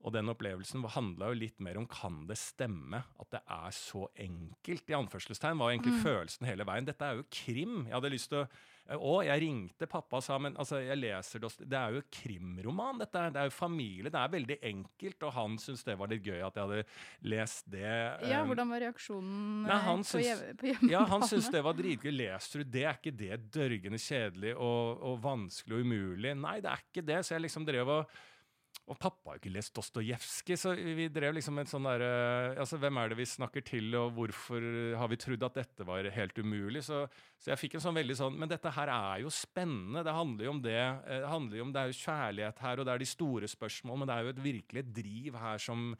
Og 0.00 0.14
den 0.14 0.32
opplevelsen 0.32 0.86
handla 0.94 1.28
jo 1.30 1.40
litt 1.42 1.60
mer 1.60 1.76
om 1.80 1.86
kan 1.90 2.22
det 2.28 2.38
stemme 2.40 3.02
at 3.20 3.30
det 3.34 3.42
er 3.44 3.76
så 3.76 4.06
enkelt? 4.16 4.88
I 4.88 4.96
anførselstegn 4.96 5.60
var 5.60 5.74
egentlig 5.74 5.98
mm. 5.98 6.02
følelsen 6.06 6.48
hele 6.48 6.64
veien. 6.68 6.88
Dette 6.88 7.04
er 7.04 7.20
jo 7.20 7.26
krim. 7.28 7.82
Jeg 7.84 7.96
hadde 7.98 8.14
lyst 8.16 8.32
til 8.32 8.44
å 8.44 8.50
Å, 8.90 9.20
jeg 9.22 9.38
ringte 9.44 9.86
pappa 9.86 10.18
og 10.18 10.24
sa 10.26 10.34
men 10.42 10.56
altså, 10.58 10.80
jeg 10.82 10.98
leser 10.98 11.44
Det 11.60 11.76
er 11.78 11.92
jo 11.94 12.00
krimroman, 12.10 12.98
dette. 12.98 13.20
Det 13.30 13.38
er 13.38 13.46
jo 13.46 13.52
familie. 13.54 14.10
Det 14.10 14.18
er 14.18 14.32
veldig 14.32 14.56
enkelt. 14.66 15.26
Og 15.28 15.34
han 15.36 15.54
syntes 15.62 15.84
det 15.86 15.94
var 16.00 16.10
litt 16.10 16.26
gøy 16.26 16.40
at 16.42 16.58
jeg 16.58 16.64
hadde 16.64 17.28
lest 17.30 17.70
det. 17.70 17.92
Ja, 18.26 18.40
um, 18.40 18.50
Hvordan 18.50 18.72
var 18.72 18.82
reaksjonen 18.82 19.68
nei, 19.68 19.78
han 19.84 20.02
på, 20.02 20.10
syns, 20.10 20.42
på 20.58 20.70
hjemmebane? 20.72 20.90
Ja, 20.96 21.04
Han 21.12 21.28
syntes 21.28 21.52
det 21.54 21.62
var 21.68 21.78
dritgøy. 21.78 22.10
Leser 22.16 22.64
du 22.64 22.72
det? 22.78 22.82
Er 22.88 22.98
ikke 22.98 23.14
det 23.20 23.38
dørgende 23.54 24.00
kjedelig 24.00 24.56
og, 24.56 25.06
og 25.12 25.22
vanskelig 25.28 25.78
og 25.78 25.86
umulig? 25.86 26.34
Nei, 26.40 26.56
det 26.64 26.72
er 26.72 26.84
ikke 26.88 27.06
det. 27.12 27.22
Så 27.28 27.36
jeg 27.36 27.46
liksom 27.46 27.68
drev 27.68 27.94
og 28.00 28.18
og 28.90 28.98
pappa 28.98 29.30
har 29.30 29.36
jo 29.36 29.40
ikke 29.44 29.52
lest 29.54 29.74
Dostojevskij, 29.76 30.56
så 30.58 30.72
vi 30.74 31.06
drev 31.12 31.36
liksom 31.36 31.60
en 31.62 31.68
sånn 31.70 31.86
derre 31.86 32.10
altså, 32.58 32.78
Hvem 32.82 32.98
er 32.98 33.12
det 33.12 33.18
vi 33.20 33.26
snakker 33.28 33.64
til, 33.66 33.92
og 33.98 34.16
hvorfor 34.16 34.66
har 34.98 35.10
vi 35.12 35.18
trodd 35.20 35.46
at 35.46 35.60
dette 35.60 35.86
var 35.86 36.08
helt 36.16 36.40
umulig? 36.42 36.82
Så, 36.88 37.04
så, 37.38 37.52
jeg 37.52 37.60
fikk 37.60 37.78
en 37.78 37.84
sånn 37.86 37.98
veldig 38.00 38.16
sånn 38.18 38.38
Men 38.40 38.50
dette 38.50 38.72
her 38.74 38.90
er 38.90 39.22
jo 39.22 39.30
spennende. 39.34 40.02
Det 40.06 40.16
handler 40.16 40.48
jo 40.48 40.54
om 40.56 40.62
det. 40.64 40.80
Eh, 40.80 41.20
det 41.22 41.30
handler 41.30 41.60
jo 41.60 41.66
om, 41.68 41.74
det 41.74 41.82
er 41.82 41.92
jo 41.92 42.00
kjærlighet 42.00 42.64
her, 42.66 42.80
og 42.80 42.88
det 42.88 42.94
er 42.94 43.04
de 43.04 43.10
store 43.12 43.52
spørsmål, 43.54 44.00
men 44.00 44.10
det 44.10 44.16
er 44.16 44.26
jo 44.26 44.34
et 44.34 44.42
virkelig 44.48 44.84
driv 44.96 45.38
her 45.38 45.62
som 45.62 45.92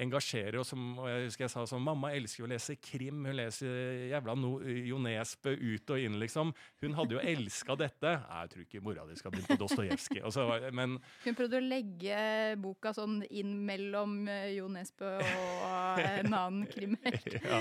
engasjerer. 0.00 0.58
Og, 0.60 0.66
som, 0.66 0.82
og 0.98 1.08
jeg 1.10 1.28
husker 1.28 1.46
jeg 1.46 1.52
sa 1.52 1.64
sånn 1.68 1.84
Mamma 1.84 2.12
elsker 2.16 2.46
å 2.46 2.50
lese 2.50 2.76
krim. 2.82 3.24
Hun 3.28 3.38
leser 3.38 4.08
jævla 4.10 4.36
no, 4.38 4.56
Jo 4.62 4.98
Nesbø 5.02 5.54
ut 5.54 5.94
og 5.94 6.06
inn, 6.06 6.18
liksom. 6.22 6.52
Hun 6.82 6.96
hadde 6.98 7.16
jo 7.16 7.22
elska 7.34 7.76
dette. 7.80 8.14
Jeg 8.22 8.52
tror 8.52 8.64
ikke 8.66 8.82
mora 8.84 9.06
di 9.08 9.18
skal 9.18 9.34
begynne 9.34 9.54
på 9.54 9.60
Dostojevskij. 9.64 10.24
Hun 10.24 11.38
prøvde 11.38 11.60
å 11.60 11.64
legge 11.64 12.18
boka 12.62 12.94
sånn 12.96 13.20
inn 13.30 13.56
mellom 13.66 14.22
eh, 14.30 14.54
Jo 14.58 14.70
Nesbø 14.72 15.14
og 15.20 16.02
en 16.04 16.32
annen 16.32 16.64
krimhelt. 16.70 17.38
ja. 17.38 17.60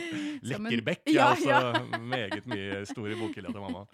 Lekkerbekk, 0.54 1.06
ja, 1.12 1.34
ja. 1.44 1.62
altså. 1.70 2.02
Meget 2.02 2.50
mye 2.50 2.84
store 2.90 3.20
bokhylla 3.20 3.54
til 3.54 3.64
mamma. 3.64 3.86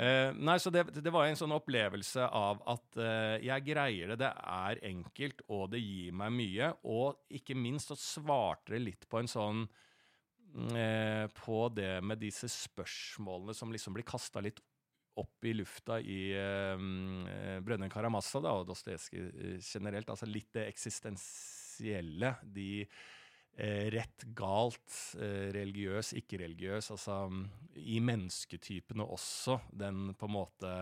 Uh, 0.00 0.30
nei, 0.40 0.56
så 0.56 0.70
det, 0.72 0.86
det, 0.96 1.10
var 1.12 1.26
en 1.28 1.36
sånn 1.36 1.52
opplevelse 1.52 2.24
av 2.24 2.62
at 2.72 2.96
uh, 2.96 3.36
jeg 3.44 3.66
greier 3.66 4.14
det, 4.14 4.22
det 4.22 4.30
er 4.32 4.80
enkelt, 4.88 5.42
og 5.52 5.66
det 5.74 5.82
gir 5.82 6.14
meg 6.16 6.32
mye. 6.38 6.70
Og 6.88 7.36
ikke 7.36 7.56
minst 7.58 7.92
så 7.92 7.98
svarte 8.00 8.72
det 8.72 8.80
litt 8.86 9.04
på 9.10 9.20
en 9.20 9.28
sånn 9.28 9.66
uh, 9.66 11.26
På 11.36 11.66
det 11.74 11.98
med 12.06 12.22
disse 12.22 12.48
spørsmålene 12.48 13.56
som 13.56 13.74
liksom 13.74 13.98
blir 13.98 14.08
kasta 14.08 14.40
litt 14.44 14.62
opp 15.20 15.44
i 15.44 15.52
lufta 15.52 15.98
i 16.00 16.20
uh, 16.32 17.60
Brønnøy 17.60 17.90
da, 17.92 18.54
og 18.54 18.64
Dostojevskij 18.70 19.60
generelt. 19.60 20.08
Altså 20.08 20.30
litt 20.30 20.54
det 20.56 20.64
eksistensielle. 20.70 22.38
De 22.40 22.86
rett, 23.58 24.24
galt, 24.36 25.16
eh, 25.20 25.50
religiøs, 25.52 26.14
ikke-religiøs. 26.20 26.90
Altså 26.94 27.20
i 27.76 28.00
mennesketypene 28.00 29.04
også. 29.04 29.60
Den 29.72 30.14
på 30.14 30.28
en 30.28 30.36
måte 30.36 30.74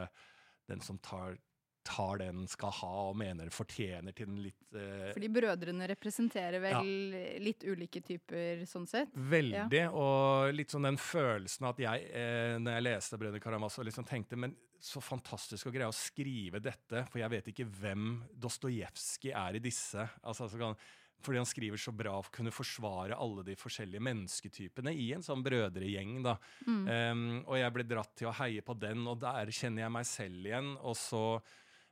Den 0.68 0.83
som 0.85 0.98
tar, 1.00 1.38
tar 1.83 2.18
den 2.20 2.42
skal 2.46 2.72
ha 2.83 2.90
og 3.09 3.16
mener 3.16 3.48
fortjener 3.48 4.12
til 4.12 4.28
den 4.28 4.42
litt 4.44 4.76
eh, 4.76 5.14
Fordi 5.14 5.31
brødrene 5.33 5.88
representerer 5.88 6.61
vel 6.61 6.90
ja. 7.16 7.22
litt 7.40 7.64
ulike 7.64 8.02
typer 8.04 8.66
sånn 8.68 8.85
sett? 8.87 9.16
Veldig. 9.16 9.64
Ja. 9.72 9.88
Og 9.88 10.52
litt 10.52 10.74
sånn 10.74 10.85
den 10.90 11.00
følelsen 11.00 11.70
at 11.70 11.81
jeg, 11.81 12.04
eh, 12.12 12.59
når 12.61 12.76
jeg 12.76 12.87
leste 12.90 13.16
'Brødrene 13.16 13.40
Karamazov', 13.40 13.88
liksom 13.88 14.04
tenkte 14.04 14.37
men 14.37 14.52
så 14.78 15.00
fantastisk 15.02 15.66
å 15.66 15.72
greie 15.74 15.88
å 15.88 15.96
skrive 15.96 16.61
dette, 16.62 17.02
for 17.09 17.18
jeg 17.18 17.33
vet 17.33 17.48
ikke 17.50 17.66
hvem 17.81 18.20
Dostojevskij 18.38 19.33
er 19.35 19.59
i 19.59 19.62
disse. 19.64 20.04
altså, 20.22 20.44
altså 20.44 20.61
kan 20.61 20.76
fordi 21.24 21.40
han 21.40 21.48
skriver 21.48 21.81
så 21.83 21.92
bra 21.94 22.14
å 22.18 22.26
kunne 22.33 22.52
forsvare 22.54 23.16
alle 23.18 23.44
de 23.46 23.57
forskjellige 23.59 24.02
mennesketypene 24.07 24.92
i 24.94 25.11
en 25.16 25.24
sånn 25.24 25.42
brødregjeng. 25.44 26.18
da. 26.24 26.37
Mm. 26.66 26.83
Um, 26.88 27.24
og 27.44 27.59
jeg 27.59 27.74
ble 27.74 27.87
dratt 27.90 28.12
til 28.18 28.31
å 28.31 28.37
heie 28.38 28.64
på 28.64 28.76
den, 28.78 29.07
og 29.11 29.18
der 29.22 29.50
kjenner 29.54 29.87
jeg 29.87 29.94
meg 29.98 30.09
selv 30.09 30.50
igjen. 30.50 30.74
Og 30.78 30.98
så 30.98 31.24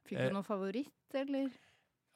Fikk 0.07 0.21
du 0.21 0.25
eh, 0.29 0.35
noen 0.35 0.47
favoritt, 0.47 1.19
eller? 1.19 1.51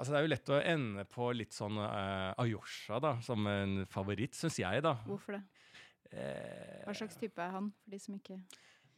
Altså 0.01 0.15
Det 0.15 0.19
er 0.21 0.25
jo 0.25 0.33
lett 0.33 0.53
å 0.55 0.61
ende 0.65 1.05
på 1.11 1.33
litt 1.37 1.53
sånn 1.53 1.77
uh, 1.83 2.31
Ayosha 2.41 3.01
da, 3.03 3.17
som 3.25 3.47
en 3.51 3.83
favoritt, 3.91 4.39
syns 4.39 4.61
jeg. 4.63 4.85
da. 4.87 4.95
Hvorfor 5.05 5.37
det? 5.37 5.45
Eh, 6.11 6.81
Hva 6.87 6.95
slags 6.97 7.19
type 7.21 7.43
er 7.43 7.53
han, 7.55 7.71
for 7.83 7.95
de 7.95 8.01
som 8.03 8.17
ikke 8.17 8.41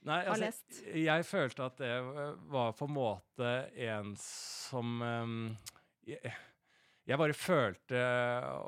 Nei, 0.02 0.16
altså, 0.24 0.30
har 0.32 0.40
lest? 0.40 0.78
Jeg 0.98 1.26
følte 1.28 1.66
at 1.66 1.76
det 1.78 1.90
var 2.50 2.72
på 2.74 2.88
en 2.88 2.94
måte 2.96 3.50
en 3.86 4.14
som 4.18 5.02
um, 5.02 5.34
jeg, 6.08 6.32
jeg 7.08 7.18
bare 7.18 7.34
følte, 7.34 8.00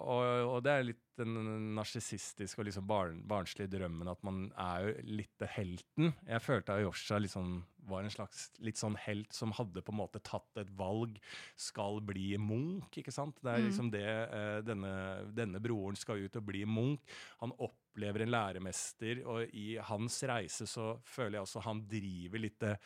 og, 0.03 0.25
og, 0.49 0.57
det 0.67 0.73
er 0.73 0.87
litt 0.89 1.03
den 1.21 1.37
narsissistiske 1.77 2.59
og 2.59 2.67
liksom 2.67 2.87
barn, 2.91 3.21
barnslige 3.31 3.71
drømmen, 3.77 4.09
at 4.11 4.25
man 4.27 4.49
er 4.59 4.89
jo 4.89 4.95
litt 5.21 5.45
helten. 5.55 6.11
Jeg 6.27 6.43
følte 6.43 6.75
Ayosha 6.75 7.21
liksom 7.23 7.61
var 7.87 8.03
en 8.03 8.11
slags 8.11 8.49
litt 8.65 8.81
sånn 8.81 8.97
helt 9.05 9.35
som 9.37 9.53
hadde 9.55 9.83
på 9.85 9.93
en 9.93 9.99
måte 10.01 10.23
tatt 10.25 10.59
et 10.59 10.71
valg, 10.75 11.19
skal 11.61 12.01
bli 12.03 12.33
Munch. 12.41 12.97
ikke 12.99 13.13
sant? 13.15 13.39
Det 13.45 13.53
er 13.53 13.61
Mm. 13.61 13.67
liksom 13.69 13.91
det 13.93 14.05
eh, 14.09 14.61
denne, 14.65 14.93
denne 15.37 15.61
broren 15.63 15.95
skal 15.97 16.25
ut 16.25 16.37
og 16.41 16.47
bli 16.49 16.65
Munch. 16.65 17.03
Han 17.41 17.53
opplever 17.59 18.23
en 18.25 18.33
læremester, 18.35 19.23
og 19.27 19.53
i 19.55 19.77
hans 19.77 20.23
reise 20.25 20.67
så 20.67 20.99
føler 21.05 21.39
jeg 21.39 21.47
også 21.47 21.63
han 21.63 21.85
driver 21.87 22.39
litt 22.41 22.59
det 22.59 22.79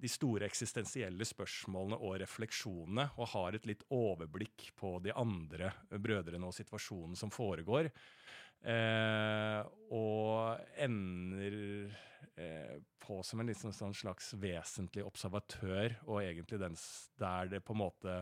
de 0.00 0.10
store 0.10 0.48
eksistensielle 0.48 1.26
spørsmålene 1.28 1.98
og 2.02 2.18
refleksjonene, 2.22 3.08
og 3.16 3.30
har 3.34 3.56
et 3.56 3.66
litt 3.68 3.84
overblikk 3.94 4.70
på 4.78 4.98
de 5.04 5.14
andre 5.16 5.72
brødrene 5.90 6.48
og 6.48 6.56
situasjonen 6.56 7.16
som 7.18 7.32
foregår. 7.34 7.90
Eh, 8.64 9.60
og 9.92 10.60
ender 10.80 11.56
eh, 12.40 12.76
på 13.04 13.18
som 13.26 13.42
en 13.42 13.50
liksom 13.50 13.74
sånn 13.76 13.96
slags 13.96 14.32
vesentlig 14.40 15.04
observatør, 15.04 15.98
og 16.08 16.22
egentlig 16.22 16.60
den 16.62 16.78
der 17.20 17.52
det 17.52 17.60
på 17.64 17.76
en 17.76 17.82
måte 17.82 18.14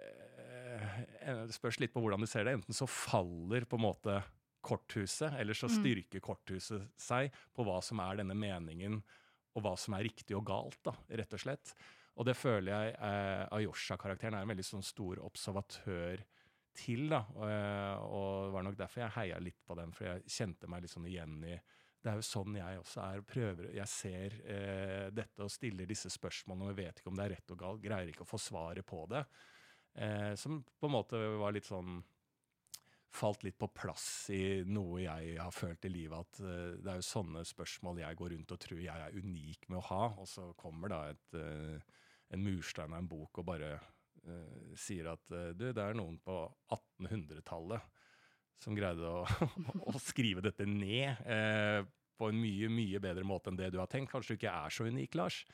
eh, 0.00 0.96
Det 1.44 1.56
spørs 1.56 1.78
litt 1.82 1.92
på 1.92 2.00
hvordan 2.04 2.24
du 2.24 2.28
ser 2.30 2.48
det. 2.48 2.56
Enten 2.56 2.76
så 2.76 2.88
faller 2.88 3.68
på 3.68 3.80
en 3.80 3.86
måte 3.86 4.22
korthuset, 4.64 5.36
eller 5.36 5.56
så 5.56 5.68
styrker 5.68 6.24
korthuset 6.24 6.88
seg 7.00 7.34
på 7.52 7.66
hva 7.66 7.82
som 7.84 8.00
er 8.00 8.22
denne 8.22 8.36
meningen, 8.38 9.02
og 9.54 9.64
hva 9.64 9.74
som 9.78 9.96
er 9.96 10.06
riktig 10.08 10.36
og 10.36 10.46
galt, 10.48 10.80
da, 10.86 10.94
rett 11.20 11.36
og 11.36 11.42
slett. 11.42 11.74
Og 12.14 12.26
det 12.28 12.36
føler 12.38 12.70
jeg 12.70 12.94
eh, 12.94 13.44
Ayosha-karakteren 13.56 14.38
er 14.38 14.46
en 14.46 14.52
veldig 14.52 14.66
sånn 14.66 14.86
stor 14.86 15.22
observatør 15.24 16.22
til, 16.74 17.08
da. 17.10 17.22
Og, 17.34 17.46
eh, 17.48 18.44
det 18.46 18.54
var 18.54 18.66
nok 18.66 18.78
derfor 18.78 19.04
jeg 19.04 19.16
heia 19.18 19.40
litt 19.42 19.62
på 19.66 19.78
den, 19.78 19.94
for 19.94 20.10
jeg 20.10 20.36
kjente 20.36 20.70
meg 20.70 20.84
litt 20.84 20.94
sånn 20.94 21.10
igjen 21.10 21.40
i 21.46 21.56
det 22.04 22.12
er 22.12 22.18
jo 22.20 22.26
sånn 22.26 22.56
jeg 22.58 22.80
også 22.82 23.00
er. 23.00 23.20
prøver, 23.24 23.70
Jeg 23.72 23.88
ser 23.88 24.34
eh, 24.44 25.06
dette 25.08 25.40
og 25.40 25.52
stiller 25.52 25.88
disse 25.88 26.10
spørsmålene, 26.12 26.66
og 26.66 26.74
jeg 26.74 26.84
vet 26.84 26.98
ikke 27.00 27.08
om 27.08 27.16
det 27.16 27.24
er 27.24 27.32
rett 27.32 27.54
og 27.54 27.60
galt. 27.62 27.80
Greier 27.80 28.10
ikke 28.12 28.26
å 28.26 28.28
få 28.28 28.40
svaret 28.44 28.84
på 28.84 29.06
det. 29.08 29.22
Eh, 29.96 30.34
som 30.36 30.58
på 30.60 30.90
en 30.90 30.92
måte 30.92 31.20
var 31.40 31.54
litt 31.56 31.64
sånn 31.64 32.02
Falt 33.14 33.44
litt 33.46 33.58
på 33.60 33.68
plass 33.70 34.26
i 34.34 34.64
noe 34.66 35.04
jeg 35.04 35.36
har 35.38 35.54
følt 35.54 35.86
i 35.86 35.92
livet. 35.92 36.26
At 36.26 36.40
eh, 36.42 36.76
det 36.82 36.92
er 36.92 37.00
jo 37.00 37.06
sånne 37.06 37.44
spørsmål 37.46 38.02
jeg 38.02 38.18
går 38.20 38.34
rundt 38.34 38.54
og 38.56 38.62
tror 38.64 38.80
jeg 38.82 39.06
er 39.06 39.18
unik 39.18 39.68
med 39.70 39.78
å 39.80 39.86
ha. 39.90 40.04
Og 40.18 40.30
så 40.30 40.48
kommer 40.58 40.90
da 40.90 41.00
et, 41.12 41.38
eh, 41.38 42.00
en 42.34 42.44
murstein 42.44 42.90
av 42.90 42.98
en 42.98 43.10
bok 43.10 43.42
og 43.42 43.46
bare 43.46 43.74
uh, 43.76 44.72
sier 44.80 45.12
at 45.12 45.22
du, 45.54 45.68
det 45.76 45.82
er 45.82 45.94
noen 45.94 46.16
på 46.24 46.38
1800-tallet 46.72 47.92
som 48.64 48.74
greide 48.74 49.06
å, 49.06 49.22
å 49.92 50.00
skrive 50.02 50.42
dette 50.42 50.66
ned 50.66 51.20
uh, 51.28 51.84
på 52.18 52.30
en 52.30 52.40
mye, 52.40 52.70
mye 52.72 53.02
bedre 53.02 53.26
måte 53.26 53.52
enn 53.52 53.58
det 53.60 53.70
du 53.74 53.78
har 53.82 53.90
tenkt. 53.90 54.12
Kanskje 54.12 54.34
du 54.34 54.40
ikke 54.40 54.54
er 54.54 54.74
så 54.74 54.88
unik, 54.88 55.14
Lars. 55.18 55.44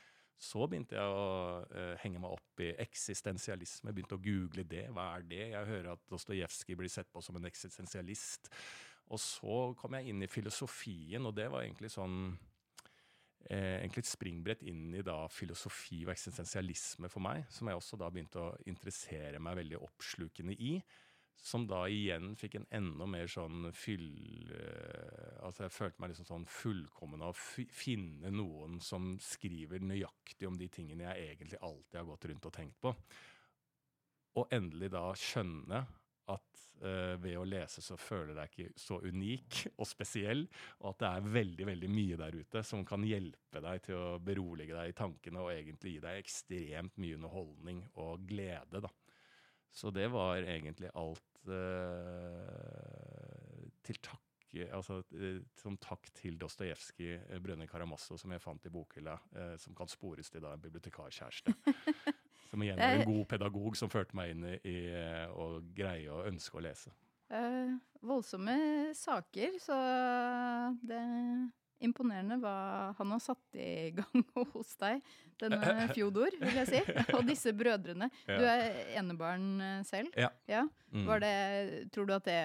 Så 0.41 0.65
begynte 0.65 0.97
jeg 0.97 1.05
å 1.05 1.25
uh, 1.69 1.95
henge 2.01 2.21
meg 2.21 2.33
opp 2.33 2.63
i 2.65 2.71
eksistensialisme, 2.81 3.93
begynte 3.93 4.17
å 4.17 4.23
google 4.23 4.65
det. 4.65 4.87
Hva 4.89 5.11
er 5.17 5.27
det? 5.29 5.43
Jeg 5.51 5.69
hører 5.69 5.91
at 5.93 6.07
Dostojevskij 6.09 6.79
blir 6.79 6.89
sett 6.89 7.11
på 7.13 7.21
som 7.21 7.37
en 7.37 7.45
eksistensialist. 7.49 8.49
Og 9.11 9.21
så 9.21 9.59
kom 9.77 9.97
jeg 9.99 10.09
inn 10.09 10.23
i 10.23 10.31
filosofien, 10.31 11.27
og 11.27 11.35
det 11.37 11.45
var 11.51 11.65
egentlig 11.65 11.91
sånn 11.93 12.31
eh, 13.51 13.81
egentlig 13.81 14.05
et 14.05 14.11
springbrett 14.11 14.65
inn 14.71 14.95
i 14.95 15.03
da 15.05 15.19
filosofi 15.29 16.01
og 16.05 16.13
eksistensialisme 16.15 17.11
for 17.11 17.23
meg, 17.23 17.45
som 17.53 17.69
jeg 17.69 17.77
også 17.77 17.99
da 18.01 18.09
begynte 18.13 18.41
å 18.41 18.51
interessere 18.71 19.41
meg 19.43 19.59
veldig 19.61 19.81
oppslukende 19.83 20.57
i. 20.57 20.77
Som 21.41 21.65
da 21.65 21.85
igjen 21.89 22.35
fikk 22.37 22.59
en 22.59 22.67
enda 22.69 23.07
mer 23.09 23.29
sånn 23.31 23.71
fyll... 23.73 24.51
eh, 24.53 25.37
altså 25.41 25.65
jeg 25.65 25.73
følte 25.73 26.03
meg 26.03 26.11
liksom 26.11 26.27
sånn 26.29 26.49
fullkommen 26.49 27.23
av 27.25 27.33
å 27.33 27.65
finne 27.73 28.29
noen 28.33 28.77
som 28.83 29.15
skriver 29.21 29.81
nøyaktig 29.81 30.49
om 30.49 30.59
de 30.59 30.69
tingene 30.69 31.07
jeg 31.07 31.31
egentlig 31.31 31.61
alltid 31.65 31.97
har 31.97 32.09
gått 32.11 32.29
rundt 32.29 32.45
og 32.51 32.55
tenkt 32.59 32.77
på. 32.83 32.93
Og 34.37 34.53
endelig 34.53 34.91
da 34.93 35.07
skjønne 35.17 35.81
at 36.31 36.61
uh, 36.83 37.15
ved 37.21 37.37
å 37.39 37.45
lese 37.47 37.81
så 37.83 37.97
føler 37.99 38.35
deg 38.37 38.51
ikke 38.53 38.79
så 38.79 38.99
unik 39.03 39.61
og 39.73 39.87
spesiell, 39.89 40.45
og 40.81 40.93
at 40.93 41.01
det 41.01 41.09
er 41.09 41.29
veldig 41.35 41.67
veldig 41.71 41.91
mye 41.91 42.19
der 42.21 42.37
ute 42.37 42.63
som 42.67 42.85
kan 42.87 43.03
hjelpe 43.07 43.63
deg 43.63 43.85
til 43.87 43.97
å 43.97 44.17
berolige 44.23 44.77
deg 44.77 44.91
i 44.93 44.97
tankene 44.97 45.43
og 45.43 45.53
egentlig 45.53 45.97
gi 45.97 46.03
deg 46.05 46.21
ekstremt 46.21 47.01
mye 47.01 47.17
underholdning 47.19 47.83
og 48.03 48.27
glede. 48.29 48.83
da. 48.85 48.91
Så 49.71 49.91
det 49.95 50.09
var 50.11 50.41
egentlig 50.43 50.91
alt 50.99 51.47
eh, 51.47 52.51
til 53.85 54.01
takk 54.03 54.27
Altså, 54.51 54.97
eh, 55.15 55.37
som 55.55 55.77
takk 55.79 56.09
til 56.11 56.35
Dostojevskij, 56.35 57.39
Brønne 57.39 57.63
Karamasso, 57.71 58.17
som 58.19 58.33
jeg 58.35 58.41
fant 58.43 58.65
i 58.67 58.71
bokhylla, 58.73 59.13
eh, 59.31 59.53
som 59.55 59.71
kan 59.75 59.87
spores 59.87 60.27
til 60.29 60.43
da 60.43 60.51
en 60.51 60.59
bibliotekarkjæreste. 60.65 61.53
som 62.49 62.65
igjen 62.65 62.81
er 62.83 62.99
en 62.99 63.07
god 63.07 63.25
pedagog 63.31 63.77
som 63.79 63.89
førte 63.89 64.17
meg 64.19 64.33
inn 64.33 64.43
i, 64.59 64.75
eh, 64.91 65.31
å 65.31 65.61
greie 65.71 66.11
å 66.11 66.25
ønske 66.27 66.59
å 66.59 66.65
lese. 66.67 66.91
Eh, 67.31 67.77
voldsomme 68.03 68.91
saker, 68.97 69.55
så 69.63 69.79
det 70.83 70.99
imponerende 71.85 72.37
hva 72.41 72.55
han 72.97 73.13
har 73.15 73.21
satt 73.23 73.57
i 73.59 73.91
gang 73.97 74.23
hos 74.53 74.73
deg. 74.81 75.03
Denne 75.41 75.87
Fjodor, 75.95 76.35
vil 76.37 76.57
jeg 76.61 76.69
si. 76.69 76.81
Og 77.17 77.25
disse 77.27 77.53
brødrene. 77.57 78.09
Du 78.29 78.45
er 78.45 78.95
enebarn 78.99 79.47
eh, 79.65 79.77
selv. 79.87 80.13
Ja. 80.19 80.29
Ja. 80.49 80.65
Mm. 80.93 81.05
Var 81.09 81.23
det, 81.23 81.35
tror 81.95 82.09
du 82.09 82.15
at 82.17 82.27
det 82.27 82.39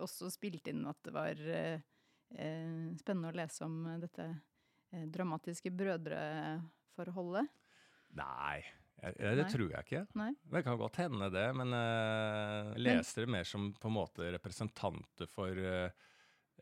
også 0.00 0.30
spilte 0.32 0.72
inn 0.72 0.86
at 0.88 1.00
det 1.04 1.14
var 1.14 1.42
eh, 1.44 1.82
eh, 2.36 2.92
spennende 3.00 3.32
å 3.32 3.40
lese 3.42 3.66
om 3.66 3.82
dette 4.00 4.28
eh, 4.30 5.08
dramatiske 5.12 5.72
brødreforholdet? 5.76 7.50
Nei, 8.16 8.62
jeg, 9.02 9.16
jeg, 9.18 9.36
det 9.36 9.44
Nei. 9.44 9.50
tror 9.50 9.72
jeg 9.72 9.86
ikke. 9.86 10.04
Nei? 10.20 10.30
Det 10.54 10.62
kan 10.66 10.78
godt 10.78 10.98
hende 11.02 11.28
det, 11.32 11.48
men 11.58 11.74
uh, 11.74 12.72
leste 12.78 13.24
det 13.24 13.32
mer 13.34 13.48
som 13.48 13.72
på 13.74 13.90
en 13.90 13.96
måte 13.96 14.28
representanter 14.36 15.30
for 15.30 15.58
eh, 15.58 16.08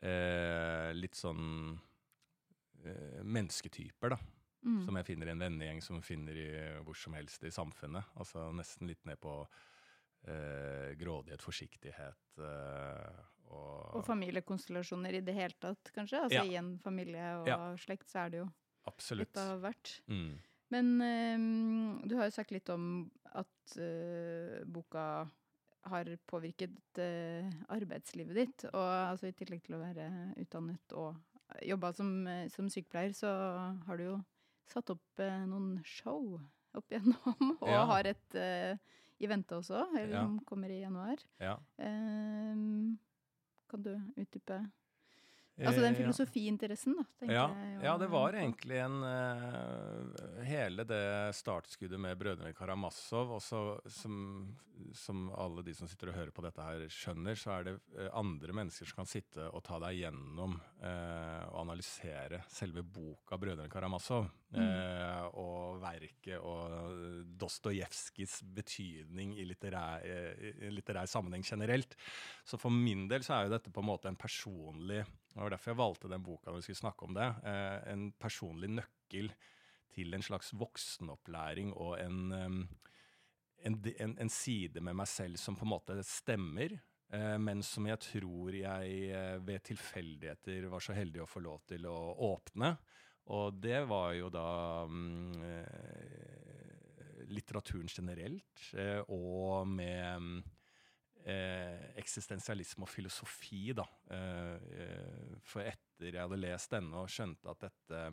eh, 0.01 0.89
litt 0.97 1.17
sånn 1.19 1.45
eh, 1.75 1.90
mennesketyper, 3.23 4.15
da. 4.15 4.17
Mm. 4.61 4.83
Som 4.85 4.97
jeg 4.99 5.07
finner 5.07 5.29
i 5.29 5.33
en 5.33 5.41
vennegjeng 5.41 5.79
som 5.81 6.01
finner 6.05 6.37
i 6.37 6.47
hvor 6.85 6.97
som 6.97 7.15
helst 7.17 7.43
i 7.47 7.51
samfunnet. 7.53 8.11
Altså 8.21 8.51
nesten 8.53 8.87
litt 8.91 9.01
ned 9.09 9.17
på 9.21 9.33
eh, 10.29 10.91
grådighet, 10.99 11.41
forsiktighet 11.41 12.37
eh, 12.45 13.23
og, 13.49 13.97
Og 13.97 14.05
familiekonstellasjoner 14.05 15.17
i 15.17 15.23
det 15.25 15.33
hele 15.33 15.57
tatt, 15.59 15.89
kanskje? 15.95 16.21
Altså 16.27 16.43
Ja. 16.43 16.45
i 16.45 16.55
en 16.61 16.77
familie 16.79 17.25
og 17.41 17.47
Ja. 17.49 17.57
slekt 17.81 18.07
så 18.13 18.25
er 18.27 18.29
det 18.29 18.43
jo 18.43 18.47
Absolutt. 18.85 19.27
litt 19.33 19.37
av 19.41 19.59
hvert. 19.65 20.01
Mm. 20.07 20.39
Men 20.71 21.01
eh, 21.01 22.07
du 22.07 22.15
har 22.15 22.29
jo 22.29 22.37
sagt 22.37 22.51
litt 22.51 22.69
om 22.69 23.09
at 23.33 23.77
eh, 23.77 24.61
boka 24.65 25.27
har 25.89 26.05
påvirket 26.29 26.99
eh, 27.01 27.49
arbeidslivet 27.73 28.35
ditt. 28.37 28.65
Og 28.69 28.77
altså, 29.09 29.27
i 29.31 29.33
tillegg 29.33 29.63
til 29.65 29.75
å 29.75 29.81
være 29.81 30.07
utdannet 30.37 30.93
og 30.93 31.17
jobba 31.65 31.91
som, 31.93 32.11
som 32.53 32.69
sykepleier, 32.69 33.13
så 33.17 33.29
har 33.87 33.97
du 33.97 34.03
jo 34.05 34.15
satt 34.71 34.89
opp 34.93 35.19
eh, 35.19 35.43
noen 35.49 35.81
show 35.83 36.39
opp 36.77 36.91
igjennom. 36.93 37.55
Og 37.61 37.69
Ja. 37.69 37.85
har 37.91 38.07
et 38.07 38.35
eh, 38.39 38.77
i 39.21 39.27
vente 39.29 39.57
også, 39.57 39.83
eller 39.95 40.15
Ja. 40.15 40.21
som 40.25 40.39
kommer 40.47 40.69
i 40.71 40.81
januar. 40.81 41.19
Ja. 41.39 41.57
Eh, 41.77 42.55
kan 43.71 43.83
du 43.83 43.91
utdype 44.17 44.61
Altså 45.59 45.83
den 45.83 45.93
Eh, 45.93 45.99
filosofiinteressen, 45.99 46.95
da. 46.97 47.27
Ja, 47.27 47.45
jeg 47.51 47.83
ja, 47.83 47.93
det 47.99 48.07
var 48.11 48.35
egentlig 48.37 48.79
en 48.81 49.03
uh, 49.03 50.43
Hele 50.47 50.85
det 50.87 51.35
startskuddet 51.37 51.99
med 51.99 52.17
Brødrene 52.17 52.53
Karamazov, 52.55 53.35
og 53.35 53.41
som, 53.91 54.15
som 54.95 55.27
alle 55.37 55.63
de 55.67 55.75
som 55.77 55.89
sitter 55.91 56.11
og 56.11 56.17
hører 56.17 56.33
på 56.33 56.45
dette 56.45 56.65
her 56.65 56.85
skjønner, 56.91 57.37
så 57.37 57.53
er 57.57 57.67
det 57.67 57.75
eh, 57.97 58.09
andre 58.17 58.55
mennesker 58.55 58.89
som 58.89 59.03
kan 59.03 59.11
sitte 59.11 59.49
og 59.51 59.63
ta 59.67 59.77
deg 59.83 59.99
gjennom 60.01 60.57
uh, 60.57 61.43
og 61.51 61.61
analysere 61.65 62.41
selve 62.51 62.83
boka 62.83 63.37
Brødrene 63.37 63.71
Karamazov. 63.71 64.31
Uh, 64.51 65.29
og 65.39 65.77
verket 65.79 66.41
og 66.43 67.23
Dostojevskijs 67.39 68.41
betydning 68.51 69.37
i 69.39 69.45
litterær, 69.47 70.03
litterær 70.73 71.07
sammenheng 71.07 71.45
generelt. 71.47 71.95
Så 72.43 72.59
for 72.59 72.73
min 72.73 73.05
del 73.11 73.23
så 73.23 73.37
er 73.37 73.47
jo 73.47 73.53
dette 73.55 73.71
på 73.71 73.83
en 73.83 73.87
måte 73.93 74.11
en 74.11 74.19
personlig 74.19 75.05
det 75.31 75.39
var 75.39 75.53
derfor 75.53 75.71
jeg 75.71 75.79
valgte 75.79 76.11
den 76.11 76.23
boka 76.25 76.49
når 76.49 76.59
vi 76.59 76.65
skulle 76.67 76.81
snakke 76.81 77.07
om 77.07 77.15
det. 77.15 77.27
Eh, 77.47 77.77
en 77.93 78.05
personlig 78.19 78.69
nøkkel 78.73 79.31
til 79.91 80.15
en 80.15 80.23
slags 80.23 80.51
voksenopplæring 80.59 81.71
og 81.73 81.97
en, 81.99 82.33
en, 83.63 83.77
en, 83.91 84.15
en 84.19 84.31
side 84.31 84.83
med 84.83 84.97
meg 84.99 85.07
selv 85.11 85.39
som 85.39 85.55
på 85.55 85.67
en 85.67 85.71
måte 85.71 85.97
stemmer, 86.07 86.75
eh, 87.15 87.37
men 87.39 87.63
som 87.63 87.87
jeg 87.87 87.99
tror 88.11 88.55
jeg 88.59 88.97
eh, 89.07 89.37
ved 89.47 89.63
tilfeldigheter 89.71 90.67
var 90.71 90.83
så 90.83 90.95
heldig 90.99 91.23
å 91.23 91.31
få 91.31 91.43
lov 91.47 91.63
til 91.71 91.87
å 91.87 91.97
åpne. 92.31 92.75
Og 93.31 93.59
det 93.63 93.85
var 93.87 94.15
jo 94.17 94.31
da 94.33 94.47
mm, 94.89 95.35
litteraturen 97.31 97.87
generelt, 97.87 98.63
og 99.13 99.69
med 99.69 100.25
mm, 100.25 100.39
eh, 101.25 101.93
eksistensialisme 102.01 102.85
og 102.85 102.91
filosofi, 102.91 103.71
da. 103.77 103.85
Eh, 104.11 104.67
eh, 104.81 105.39
for 105.45 105.65
etter 105.65 106.11
jeg 106.11 106.21
hadde 106.21 106.41
lest 106.41 106.73
denne 106.73 107.03
og 107.03 107.11
skjønte 107.11 107.51
at 107.51 107.65
dette 107.67 108.03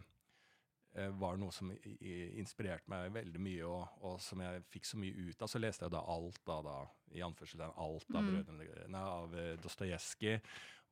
eh, 0.95 1.13
var 1.21 1.39
noe 1.41 1.55
som 1.55 1.73
inspirerte 1.73 2.91
meg 2.93 3.13
veldig 3.15 3.43
mye, 3.43 3.69
og, 3.69 4.01
og, 4.03 4.17
som 4.25 4.43
jeg 4.45 4.65
fikk 4.73 4.89
så 4.89 5.01
mye 5.01 5.29
ut 5.29 5.45
av. 5.45 5.51
Så 5.51 5.63
leste 5.63 5.87
jeg 5.87 5.97
da 5.97 6.03
alt 6.17 6.41
da, 6.49 6.63
da 6.67 6.81
i 7.17 7.25
anførselstegn 7.25 7.79
alt 7.85 8.11
av, 8.13 8.33
mm. 8.33 8.99
av 9.03 9.39
Dostojevskij. 9.63 10.43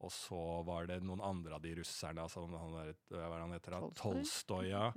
Og 0.05 0.13
så 0.13 0.39
var 0.67 0.85
det 0.91 0.99
noen 1.01 1.23
andre 1.25 1.57
av 1.57 1.63
de 1.65 1.71
russerne, 1.79 2.21
altså 2.21 2.43
han 2.45 2.75
der, 2.75 2.91
hva 3.17 3.39
han 3.41 3.55
heter? 3.55 3.79
Tolstoy. 3.97 4.69
Ja. 4.69 4.91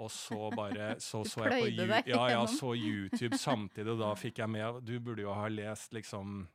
Og 0.00 0.08
så 0.12 0.48
bare 0.56 0.94
så, 0.96 1.20
så 1.28 1.44
jeg 1.44 1.74
på 1.76 1.98
ja, 2.08 2.22
ja, 2.32 2.42
så 2.48 2.72
YouTube 2.72 3.36
samtidig, 3.40 3.90
og 3.92 4.00
da 4.00 4.14
fikk 4.16 4.40
jeg 4.40 4.52
med 4.52 4.80
Du 4.86 4.94
burde 5.00 5.26
jo 5.26 5.34
ha 5.36 5.50
lest 5.52 5.92
liksom 5.96 6.46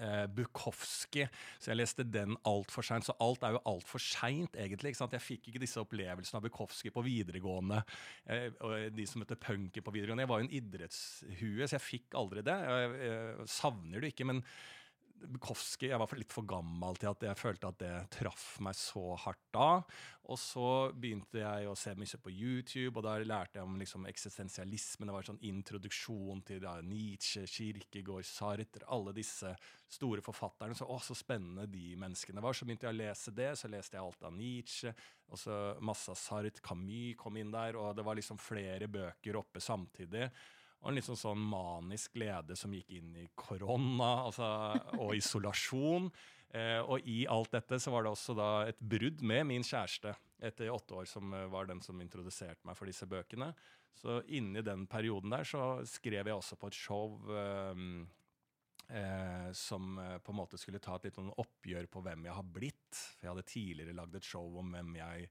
eh, 0.00 0.24
Bukowski. 0.34 1.26
Så 1.58 1.72
jeg 1.72 1.80
leste 1.80 2.06
den 2.06 2.38
altfor 2.48 2.86
seint. 2.86 3.06
Så 3.06 3.16
alt 3.22 3.44
er 3.46 3.56
jo 3.56 3.62
altfor 3.70 4.02
seint, 4.02 4.56
egentlig. 4.56 4.92
ikke 4.92 5.02
sant? 5.02 5.16
Jeg 5.16 5.24
fikk 5.24 5.50
ikke 5.50 5.62
disse 5.62 5.82
opplevelsene 5.82 6.40
av 6.40 6.46
Bukowski 6.46 6.92
på 6.94 7.04
videregående. 7.06 7.82
Eh, 8.26 8.48
og 8.64 8.94
de 8.94 9.08
som 9.08 9.22
møtte 9.22 9.40
punker 9.40 9.84
på 9.84 9.94
videregående. 9.94 10.26
Jeg 10.26 10.32
var 10.32 10.42
jo 10.42 10.48
en 10.48 10.56
idrettshue, 10.60 11.66
så 11.66 11.76
jeg 11.78 11.88
fikk 11.88 12.18
aldri 12.20 12.46
det. 12.46 12.56
Jeg, 12.70 12.96
jeg 13.08 13.50
savner 13.58 14.00
det 14.00 14.14
ikke. 14.14 14.30
men 14.32 14.44
Bukowski 15.30 15.88
Jeg 15.90 16.00
var 16.00 16.12
litt 16.18 16.34
for 16.34 16.46
gammel 16.48 16.96
til 17.00 17.10
at 17.10 17.24
jeg 17.26 17.38
følte 17.38 17.70
at 17.70 17.78
det 17.80 17.92
traff 18.18 18.58
meg 18.64 18.76
så 18.78 19.14
hardt 19.24 19.42
da. 19.54 19.68
Og 20.32 20.38
så 20.40 20.68
begynte 20.96 21.42
jeg 21.42 21.68
å 21.68 21.74
se 21.76 21.92
mye 22.00 22.20
på 22.24 22.32
YouTube, 22.32 22.94
og 22.96 23.04
da 23.04 23.18
lærte 23.20 23.58
jeg 23.58 23.68
om 23.68 23.76
liksom 23.80 24.06
eksistensialismen. 24.08 25.10
Det 25.10 25.16
var 25.16 25.26
en 25.26 25.30
sånn 25.34 25.44
introduksjon 25.50 26.40
til 26.48 26.62
da, 26.64 26.78
Nietzsche, 26.84 27.44
Kirkegård, 27.50 28.24
Sartre, 28.28 28.86
alle 28.88 29.12
disse 29.16 29.52
store 29.92 30.24
forfatterne. 30.24 30.76
Så, 30.78 30.88
å, 30.88 30.96
så 31.04 31.16
spennende 31.18 31.68
de 31.68 31.92
menneskene 32.00 32.44
var. 32.44 32.56
Så 32.56 32.64
begynte 32.64 32.88
jeg 32.88 32.96
å 32.96 33.00
lese 33.02 33.36
det. 33.36 33.50
Så 33.60 33.68
leste 33.72 33.98
jeg 33.98 34.06
alt 34.06 34.24
av 34.24 34.34
Nietzsche, 34.34 34.94
og 35.28 35.40
så 35.40 35.60
masse 35.84 36.12
av 36.12 36.20
Sartre, 36.20 36.64
Camus 36.64 37.18
kom 37.20 37.36
inn 37.40 37.52
der, 37.52 37.76
og 37.80 37.92
det 37.96 38.04
var 38.06 38.16
liksom 38.16 38.40
flere 38.40 38.88
bøker 38.88 39.40
oppe 39.40 39.60
samtidig. 39.60 40.30
Og 40.84 40.90
en 40.90 40.98
litt 40.98 41.06
sånn, 41.06 41.16
sånn 41.16 41.40
manisk 41.48 42.12
glede 42.18 42.56
som 42.60 42.74
gikk 42.76 42.92
inn 42.98 43.14
i 43.16 43.26
korona 43.38 44.10
altså, 44.28 44.48
og 45.00 45.16
isolasjon. 45.18 46.12
Eh, 46.54 46.78
og 46.86 47.02
i 47.10 47.24
alt 47.26 47.50
dette 47.50 47.80
så 47.82 47.90
var 47.90 48.04
det 48.04 48.12
også 48.14 48.34
da 48.38 48.44
et 48.70 48.78
brudd 48.78 49.24
med 49.26 49.40
min 49.48 49.64
kjæreste 49.66 50.12
etter 50.38 50.68
åtte 50.70 50.94
år, 51.00 51.08
som 51.10 51.32
eh, 51.34 51.48
var 51.50 51.66
den 51.66 51.80
som 51.82 51.98
introduserte 51.98 52.62
meg 52.62 52.78
for 52.78 52.86
disse 52.86 53.08
bøkene. 53.10 53.48
Så 53.98 54.20
inni 54.30 54.62
den 54.62 54.84
perioden 54.86 55.34
der 55.34 55.42
så 55.50 55.64
skrev 55.82 56.30
jeg 56.30 56.36
også 56.36 56.54
på 56.60 56.70
et 56.70 56.78
show 56.78 57.16
eh, 57.34 57.82
eh, 58.88 59.52
som 59.52 59.98
eh, 59.98 60.18
på 60.18 60.32
en 60.32 60.38
måte 60.38 60.58
skulle 60.60 60.82
ta 60.82 60.96
et 60.96 61.08
litt 61.08 61.18
sånn 61.18 61.32
oppgjør 61.42 61.88
på 61.90 62.02
hvem 62.04 62.26
jeg 62.28 62.38
har 62.38 62.48
blitt. 62.56 63.02
For 63.16 63.26
jeg 63.26 63.32
hadde 63.32 63.48
tidligere 63.50 63.98
lagd 63.98 64.18
et 64.18 64.28
show 64.28 64.58
om 64.60 64.74
hvem 64.74 64.96
jeg, 64.98 65.28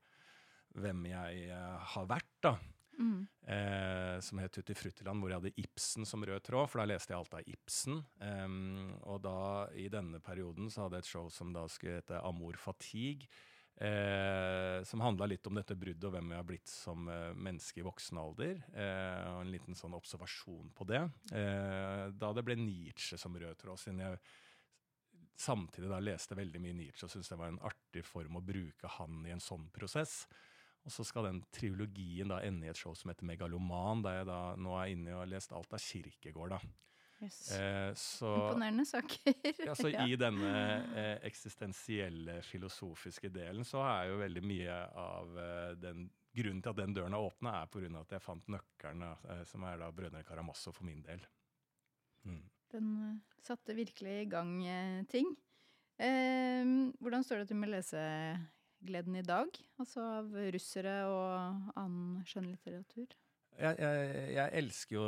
hvem 0.76 1.06
jeg 1.12 1.44
eh, 1.56 1.92
har 1.94 2.10
vært. 2.10 2.34
da. 2.44 2.58
Mm. 3.00 3.24
Eh, 3.48 4.18
som 4.22 4.42
het 4.42 4.54
Tutti 4.54 4.76
Fruttiland, 4.78 5.22
hvor 5.22 5.34
jeg 5.34 5.42
hadde 5.42 5.64
Ibsen 5.64 6.06
som 6.08 6.26
rød 6.26 6.44
tråd, 6.46 6.70
for 6.70 6.82
da 6.82 6.90
leste 6.92 7.14
jeg 7.14 7.20
alt 7.20 7.40
av 7.40 7.50
Ibsen. 7.56 8.04
Um, 8.22 8.94
og 9.02 9.24
da, 9.26 9.40
i 9.80 9.90
denne 9.92 10.22
perioden, 10.24 10.70
så 10.72 10.86
hadde 10.86 11.02
jeg 11.02 11.08
et 11.08 11.14
show 11.16 11.32
som 11.34 11.56
da 11.56 11.66
skulle 11.72 12.00
hete 12.02 12.22
Amor 12.24 12.60
fatigue. 12.62 13.32
Eh, 13.74 14.84
som 14.86 15.02
handla 15.02 15.26
litt 15.26 15.48
om 15.50 15.58
dette 15.58 15.76
bruddet 15.76 16.06
og 16.06 16.14
hvem 16.14 16.30
vi 16.30 16.38
har 16.38 16.46
blitt 16.46 16.70
som 16.70 17.08
eh, 17.10 17.34
menneske 17.34 17.82
i 17.82 17.86
voksen 17.86 18.20
alder. 18.22 18.60
Eh, 18.70 19.24
og 19.32 19.42
en 19.42 19.52
liten 19.52 19.78
sånn 19.78 19.98
observasjon 19.98 20.70
på 20.78 20.88
det. 20.92 21.02
Eh, 21.34 22.06
da 22.14 22.30
det 22.38 22.46
ble 22.46 22.58
Nietzsche 22.60 23.18
som 23.18 23.34
rød 23.34 23.58
tråd, 23.60 23.82
siden 23.82 24.04
jeg 24.06 24.22
samtidig 25.44 25.90
da 25.90 26.00
leste 26.04 26.38
veldig 26.38 26.62
mye 26.62 26.78
Nietzsche 26.78 27.08
og 27.08 27.12
syntes 27.12 27.32
det 27.34 27.40
var 27.40 27.50
en 27.50 27.64
artig 27.66 28.06
form 28.06 28.38
å 28.38 28.46
bruke 28.46 28.92
han 29.00 29.24
i 29.26 29.34
en 29.34 29.42
sånn 29.42 29.66
prosess. 29.74 30.22
Og 30.84 30.91
så 30.91 31.06
skal 31.08 31.30
den 31.30 31.43
triologien 31.56 32.32
da 32.34 32.41
ende 32.43 32.67
i 32.67 32.72
et 32.72 32.80
show 32.80 32.96
som 32.98 33.12
heter 33.12 33.28
Megaloman, 33.28 34.04
der 34.04 34.19
jeg 34.19 34.30
da 34.32 34.39
nå 34.60 34.74
er 34.80 34.91
inne 34.91 35.13
og 35.15 35.24
har 35.24 35.30
lest 35.32 35.54
alt 35.56 35.76
av 35.76 35.84
Kirkegård. 35.84 36.58
da. 36.58 36.60
Yes. 37.24 37.38
Eh, 37.56 37.93
så, 37.96 38.34
Imponerende 38.36 38.84
saker. 38.86 39.34
ja, 39.63 39.76
så. 39.80 39.88
I 40.10 40.17
denne 40.19 40.50
eh, 40.91 41.13
eksistensielle, 41.30 42.41
filosofiske 42.43 43.32
delen 43.32 43.63
så 43.67 43.80
er 43.86 44.10
jo 44.12 44.19
veldig 44.19 44.43
mye 44.43 44.82
av 45.06 45.39
eh, 45.39 45.72
den 45.80 46.10
Grunnen 46.34 46.63
til 46.65 46.72
at 46.72 46.80
den 46.80 46.96
døren 46.98 47.13
er 47.13 47.22
åpna, 47.22 47.52
er 47.62 47.67
pga. 47.69 47.89
at 48.00 48.13
jeg 48.15 48.24
fant 48.26 48.48
nøkkelen, 48.50 49.04
eh, 49.06 49.43
som 49.46 49.63
er 49.69 49.78
da 49.78 49.91
Brødrene 49.93 50.26
Karamasso 50.26 50.72
for 50.74 50.88
min 50.88 51.04
del. 51.06 51.22
Mm. 52.26 52.41
Den 52.74 52.88
uh, 52.98 53.17
satte 53.46 53.76
virkelig 53.78 54.15
i 54.24 54.30
gang 54.32 54.56
uh, 54.65 55.04
ting. 55.12 55.30
Uh, 56.02 56.89
hvordan 56.98 57.22
står 57.22 57.43
det 57.43 57.52
til 57.52 57.60
med 57.62 57.69
lese 57.69 58.02
gleden 58.88 59.17
i 59.19 59.26
dag? 59.26 59.50
Altså 59.82 60.04
av 60.19 60.34
russere 60.56 60.96
og 61.10 61.69
annen 61.80 62.24
skjønnlitteratur? 62.28 63.13
Jeg, 63.54 63.78
jeg, 63.78 64.13
jeg, 64.34 64.50
elsker 64.63 64.96
jo 64.98 65.04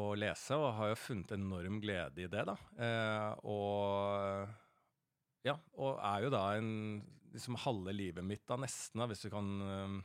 å, 0.00 0.04
lese, 0.16 0.56
og 0.56 0.72
har 0.78 0.92
jo 0.92 1.00
funnet 1.02 1.34
enorm 1.36 1.80
glede 1.82 2.24
i 2.24 2.28
det, 2.32 2.44
da. 2.48 2.56
Eh, 2.80 3.32
og 3.50 4.48
ja, 5.44 5.56
og 5.76 5.98
er 5.98 6.24
jo 6.24 6.30
da 6.32 6.44
en 6.56 6.70
liksom 7.34 7.58
halve 7.60 7.92
livet 7.94 8.24
mitt, 8.26 8.46
da, 8.48 8.56
nesten, 8.60 9.02
da, 9.02 9.08
hvis 9.10 9.26
du 9.26 9.30
kan 9.32 9.52
eh, 9.66 10.00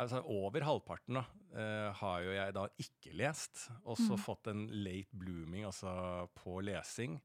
Altså 0.00 0.20
over 0.30 0.62
halvparten 0.62 1.16
da, 1.18 1.24
eh, 1.58 1.88
har 1.98 2.20
jo 2.22 2.34
jeg 2.36 2.54
da 2.54 2.62
ikke 2.78 3.14
lest, 3.18 3.64
og 3.82 3.96
så 3.98 4.14
mm. 4.14 4.20
fått 4.22 4.50
en 4.52 4.60
late 4.84 5.18
blooming, 5.18 5.64
altså 5.66 5.90
på 6.38 6.60
lesing, 6.62 7.16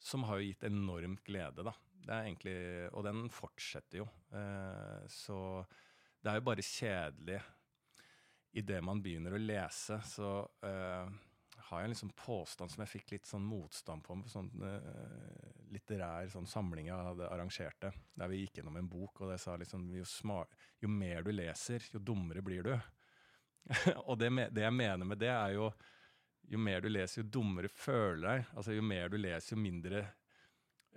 som 0.00 0.24
har 0.24 0.40
jo 0.40 0.48
gitt 0.48 0.64
enormt 0.64 1.20
glede, 1.28 1.66
da. 1.66 1.74
Det 2.06 2.14
er 2.14 2.28
egentlig, 2.28 2.58
og 2.94 3.04
den 3.06 3.26
fortsetter 3.34 4.04
jo. 4.04 4.06
Eh, 4.30 5.06
så 5.10 5.38
det 6.22 6.30
er 6.30 6.40
jo 6.40 6.48
bare 6.48 6.64
kjedelig 6.64 7.44
Idet 8.56 8.78
man 8.80 9.02
begynner 9.04 9.34
å 9.36 9.38
lese, 9.42 9.98
så 10.08 10.28
eh, 10.64 11.10
har 11.66 11.80
jeg 11.82 11.88
en 11.88 11.92
liksom 11.92 12.12
påstand 12.16 12.72
som 12.72 12.80
jeg 12.80 12.88
fikk 12.88 13.10
litt 13.12 13.28
sånn 13.28 13.44
motstand 13.44 14.00
på, 14.06 14.14
på 14.22 14.30
sånn 14.32 14.48
uh, 14.62 15.66
litterær 15.74 16.30
sånn 16.32 16.48
samling 16.48 16.88
jeg 16.88 17.08
hadde 17.10 17.28
arrangert 17.28 17.76
det, 17.82 17.90
der 18.16 18.30
vi 18.32 18.38
gikk 18.40 18.62
gjennom 18.62 18.78
en 18.80 18.88
bok, 18.88 19.20
og 19.20 19.32
det 19.32 19.36
sa 19.42 19.58
liksom 19.60 19.90
jo, 19.92 20.06
smart, 20.08 20.56
jo 20.80 20.88
mer 20.88 21.26
du 21.26 21.34
leser, 21.34 21.84
jo 21.92 22.00
dummere 22.00 22.44
blir 22.46 22.64
du. 22.64 22.72
og 24.08 24.16
det, 24.22 24.30
det, 24.54 24.64
jeg 24.64 24.76
mener 24.78 25.10
med 25.10 25.20
det, 25.20 25.34
er 25.34 25.56
jo 25.58 25.68
jo 26.46 26.60
mer 26.62 26.80
du 26.80 26.88
leser, 26.88 27.22
jo 27.22 27.30
dummere 27.40 27.68
føler 27.68 28.22
deg. 28.22 28.50
Altså 28.54 28.76
Jo 28.76 28.84
mer 28.86 29.10
du 29.10 29.18
leser, 29.18 29.56
jo 29.56 29.60
mindre 29.60 30.04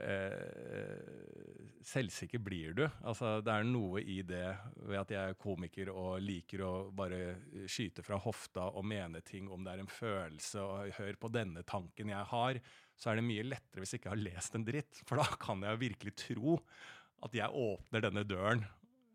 eh, 0.02 1.80
selvsikker 1.86 2.42
blir 2.44 2.76
du. 2.78 2.84
Altså, 3.04 3.40
det 3.46 3.54
er 3.54 3.68
noe 3.68 4.02
i 4.02 4.20
det 4.28 4.46
ved 4.76 5.00
at 5.02 5.14
jeg 5.14 5.34
er 5.34 5.40
komiker 5.40 5.92
og 5.94 6.20
liker 6.24 6.64
å 6.66 6.74
bare 6.96 7.36
skyte 7.70 8.04
fra 8.06 8.20
hofta 8.22 8.70
og 8.70 8.88
mene 8.88 9.24
ting 9.26 9.50
om 9.52 9.64
det 9.66 9.74
er 9.74 9.84
en 9.84 9.92
følelse, 9.92 10.64
og 10.64 11.00
hør 11.00 11.20
på 11.20 11.32
denne 11.34 11.64
tanken 11.68 12.14
jeg 12.14 12.32
har, 12.34 12.62
så 13.00 13.12
er 13.12 13.20
det 13.20 13.28
mye 13.30 13.48
lettere 13.48 13.84
hvis 13.84 13.96
jeg 13.96 14.04
ikke 14.04 14.16
har 14.16 14.26
lest 14.26 14.58
en 14.58 14.68
dritt. 14.68 15.04
For 15.08 15.22
da 15.22 15.28
kan 15.40 15.64
jeg 15.66 15.84
virkelig 15.86 16.18
tro 16.28 16.60
at 17.26 17.36
jeg 17.36 17.52
åpner 17.52 18.04
denne 18.06 18.28
døren 18.28 18.64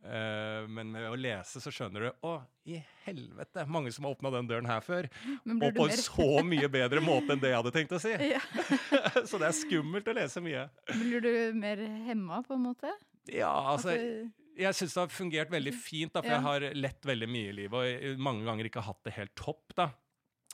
Uh, 0.05 0.67
men 0.69 0.91
med 0.93 1.07
å 1.09 1.17
lese 1.17 1.63
så 1.65 1.71
skjønner 1.73 2.03
du 2.05 2.27
Å, 2.29 2.35
i 2.69 2.77
helvete! 3.07 3.63
Mange 3.73 3.89
som 3.95 4.05
har 4.05 4.13
åpna 4.13 4.35
den 4.35 4.51
døren 4.51 4.69
her 4.69 4.85
før. 4.85 5.09
Og 5.49 5.65
på 5.79 5.87
en 5.89 5.97
så 5.97 6.27
mye 6.45 6.69
bedre 6.69 7.01
måte 7.05 7.33
enn 7.33 7.41
det 7.41 7.55
jeg 7.55 7.61
hadde 7.63 7.73
tenkt 7.73 7.95
å 7.97 8.01
si. 8.03 8.13
så 9.31 9.41
det 9.41 9.49
er 9.49 9.57
skummelt 9.57 10.11
å 10.13 10.17
lese 10.19 10.45
mye. 10.45 10.67
Blir 10.93 11.25
du 11.25 11.33
mer 11.57 11.81
hemma, 12.11 12.43
på 12.45 12.59
en 12.59 12.67
måte? 12.67 12.93
Ja, 13.33 13.55
altså 13.73 13.97
Jeg 13.97 14.77
syns 14.77 14.93
det 14.93 15.01
har 15.07 15.17
fungert 15.17 15.53
veldig 15.55 15.73
fint, 15.73 16.13
da, 16.13 16.21
for 16.21 16.35
ja. 16.35 16.37
jeg 16.37 16.49
har 16.51 16.79
lett 16.85 17.09
veldig 17.09 17.33
mye 17.39 17.51
i 17.55 17.59
livet. 17.63 18.05
Og 18.13 18.25
mange 18.29 18.45
ganger 18.45 18.69
ikke 18.69 18.85
hatt 18.85 19.01
det 19.09 19.17
helt 19.17 19.37
topp. 19.41 19.73
da. 19.81 19.89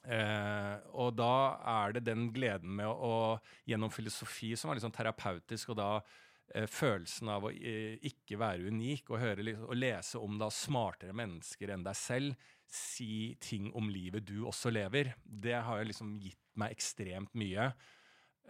Eh, 0.06 0.74
og 0.94 1.16
da 1.18 1.34
er 1.74 1.98
det 1.98 2.06
den 2.06 2.30
gleden 2.32 2.70
med 2.78 2.86
å, 2.86 2.94
å 2.94 3.68
gjennom 3.68 3.90
filosofi 3.92 4.54
som 4.56 4.70
er 4.70 4.78
litt 4.78 4.86
sånn 4.86 4.94
terapeutisk, 4.94 5.74
og 5.74 5.82
da 5.82 5.92
Eh, 6.04 6.29
følelsen 6.70 7.30
av 7.30 7.46
å 7.46 7.52
eh, 7.54 7.98
ikke 8.10 8.38
være 8.40 8.70
unik, 8.72 9.12
og, 9.12 9.20
høre, 9.22 9.54
og, 9.62 9.76
lese 9.78 10.20
om 10.20 10.38
da 10.40 10.50
smartere 10.52 11.14
mennesker 11.16 11.74
enn 11.74 11.86
deg 11.86 11.98
selv 11.98 12.50
si 12.70 13.36
ting 13.42 13.70
om 13.78 13.90
livet 13.90 14.26
du 14.26 14.44
også 14.46 14.70
lever, 14.70 15.12
det 15.24 15.56
har 15.66 15.80
jo 15.80 15.88
liksom 15.90 16.14
gitt 16.22 16.42
meg 16.60 16.76
ekstremt 16.76 17.34
mye. 17.38 17.72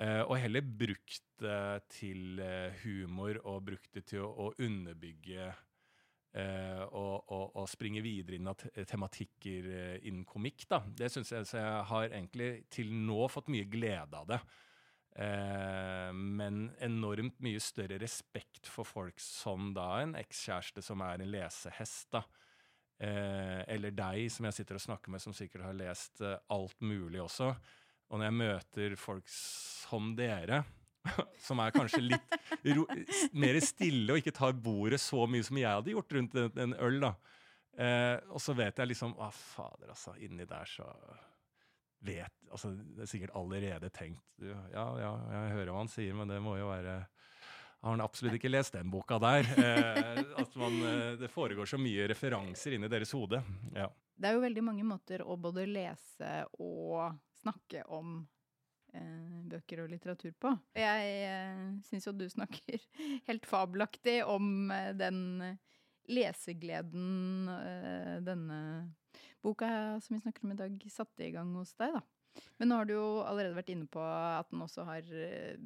Uh, 0.01 0.23
og 0.31 0.39
heller 0.41 0.65
brukt 0.65 1.25
det 1.43 1.83
til 1.93 2.41
humor 2.83 3.37
og 3.43 3.65
brukt 3.67 3.91
det 3.97 4.05
til 4.09 4.23
å, 4.25 4.53
underbygge 4.61 5.51
og, 6.37 7.27
og, 7.33 7.57
og, 7.59 7.65
springe 7.69 8.01
videre 8.05 8.39
inn 8.39 8.49
av 8.49 8.61
tematikker 8.87 9.67
innen 10.07 10.23
komikk. 10.29 10.67
da. 10.71 10.79
Det 10.85 11.09
syns 11.11 11.33
jeg, 11.33 11.49
jeg 11.59 11.85
har 11.91 12.07
egentlig 12.07 12.51
til 12.73 12.93
nå 12.95 13.27
fått 13.33 13.51
mye 13.53 13.67
glede 13.73 14.21
av 14.21 14.29
det. 14.31 14.39
Eh, 15.16 16.11
men 16.14 16.68
enormt 16.83 17.40
mye 17.42 17.61
større 17.62 17.99
respekt 18.03 18.68
for 18.70 18.88
folk 18.88 19.20
som 19.23 19.73
da 19.77 20.03
en 20.03 20.16
ekskjæreste 20.18 20.85
som 20.85 21.03
er 21.07 21.20
en 21.20 21.33
lesehest. 21.33 22.11
da. 22.14 22.25
Eh, 23.01 23.62
eller 23.75 23.94
deg, 23.96 24.27
som 24.33 24.49
jeg 24.49 24.61
sitter 24.61 24.77
og 24.77 24.85
snakker 24.85 25.12
med, 25.12 25.23
som 25.23 25.37
sikkert 25.37 25.64
har 25.68 25.79
lest 25.79 26.20
eh, 26.20 26.37
alt 26.53 26.77
mulig 26.81 27.23
også. 27.23 27.55
Og 28.11 28.18
når 28.18 28.27
jeg 28.27 28.38
møter 28.40 28.96
folk 29.01 29.29
som 29.33 30.14
dere, 30.18 30.64
som 31.46 31.61
er 31.62 31.73
kanskje 31.73 32.03
litt 32.05 32.35
mer 33.33 33.57
stille 33.64 34.12
og 34.12 34.20
ikke 34.20 34.37
tar 34.37 34.53
bordet 34.53 35.01
så 35.01 35.25
mye 35.31 35.46
som 35.46 35.57
jeg 35.57 35.70
hadde 35.70 35.94
gjort 35.94 36.16
rundt 36.16 36.35
en, 36.37 36.51
en 36.66 36.75
øl, 36.77 36.99
da, 37.07 37.14
Eh, 37.79 38.16
og 38.35 38.42
så 38.42 38.55
vet 38.59 38.81
jeg 38.81 38.90
liksom 38.90 39.14
Å, 39.16 39.31
fader, 39.33 39.92
altså. 39.94 40.14
Inni 40.20 40.46
der 40.49 40.68
så 40.68 40.87
vet 42.01 42.37
Altså, 42.51 42.73
det 42.75 43.05
er 43.05 43.11
sikkert 43.11 43.35
allerede 43.39 43.91
tenkt 43.95 44.43
Ja, 44.43 44.87
ja, 44.99 45.11
jeg 45.31 45.57
hører 45.57 45.73
hva 45.73 45.83
han 45.85 45.93
sier, 45.93 46.17
men 46.19 46.31
det 46.33 46.41
må 46.43 46.57
jo 46.59 46.71
være 46.73 47.03
har 47.81 47.95
han 47.95 48.03
absolutt 48.05 48.37
ikke 48.37 48.51
lest 48.51 48.75
den 48.77 48.91
boka 48.93 49.17
der. 49.23 49.47
Eh, 49.57 50.19
at 50.43 50.57
man, 50.61 50.75
eh, 50.85 51.15
det 51.17 51.31
foregår 51.33 51.65
så 51.65 51.79
mye 51.81 52.11
referanser 52.11 52.75
inni 52.77 52.91
deres 52.93 53.15
hode. 53.17 53.41
Ja. 53.73 53.87
Det 54.21 54.29
er 54.29 54.37
jo 54.37 54.43
veldig 54.43 54.65
mange 54.67 54.85
måter 54.85 55.25
å 55.25 55.39
både 55.41 55.65
lese 55.65 56.43
og 56.61 57.17
snakke 57.41 57.87
om 57.89 58.19
eh, 58.93 59.41
bøker 59.49 59.87
og 59.87 59.95
litteratur 59.95 60.35
på. 60.37 60.53
Jeg 60.77 61.15
eh, 61.31 61.65
syns 61.89 62.09
jo 62.09 62.13
du 62.13 62.27
snakker 62.29 62.85
helt 63.31 63.49
fabelaktig 63.49 64.21
om 64.29 64.71
eh, 64.77 64.93
den 64.99 65.23
lesegleden 66.11 67.49
eh, 67.55 68.17
denne 68.27 68.61
boka 69.44 69.68
som 70.05 70.16
vi 70.16 70.22
snakker 70.22 70.46
om 70.46 70.55
i 70.55 70.59
dag, 70.59 70.83
satte 70.92 71.26
i 71.26 71.33
gang 71.35 71.53
hos 71.59 71.74
deg, 71.81 71.96
da. 71.98 72.03
Men 72.61 72.70
nå 72.70 72.79
har 72.79 72.87
du 72.87 72.94
jo 72.94 73.07
allerede 73.26 73.57
vært 73.57 73.72
inne 73.74 73.88
på 73.90 74.03
at 74.03 74.50
den 74.53 74.62
også 74.62 74.85
har 74.87 75.07
eh, 75.18 75.57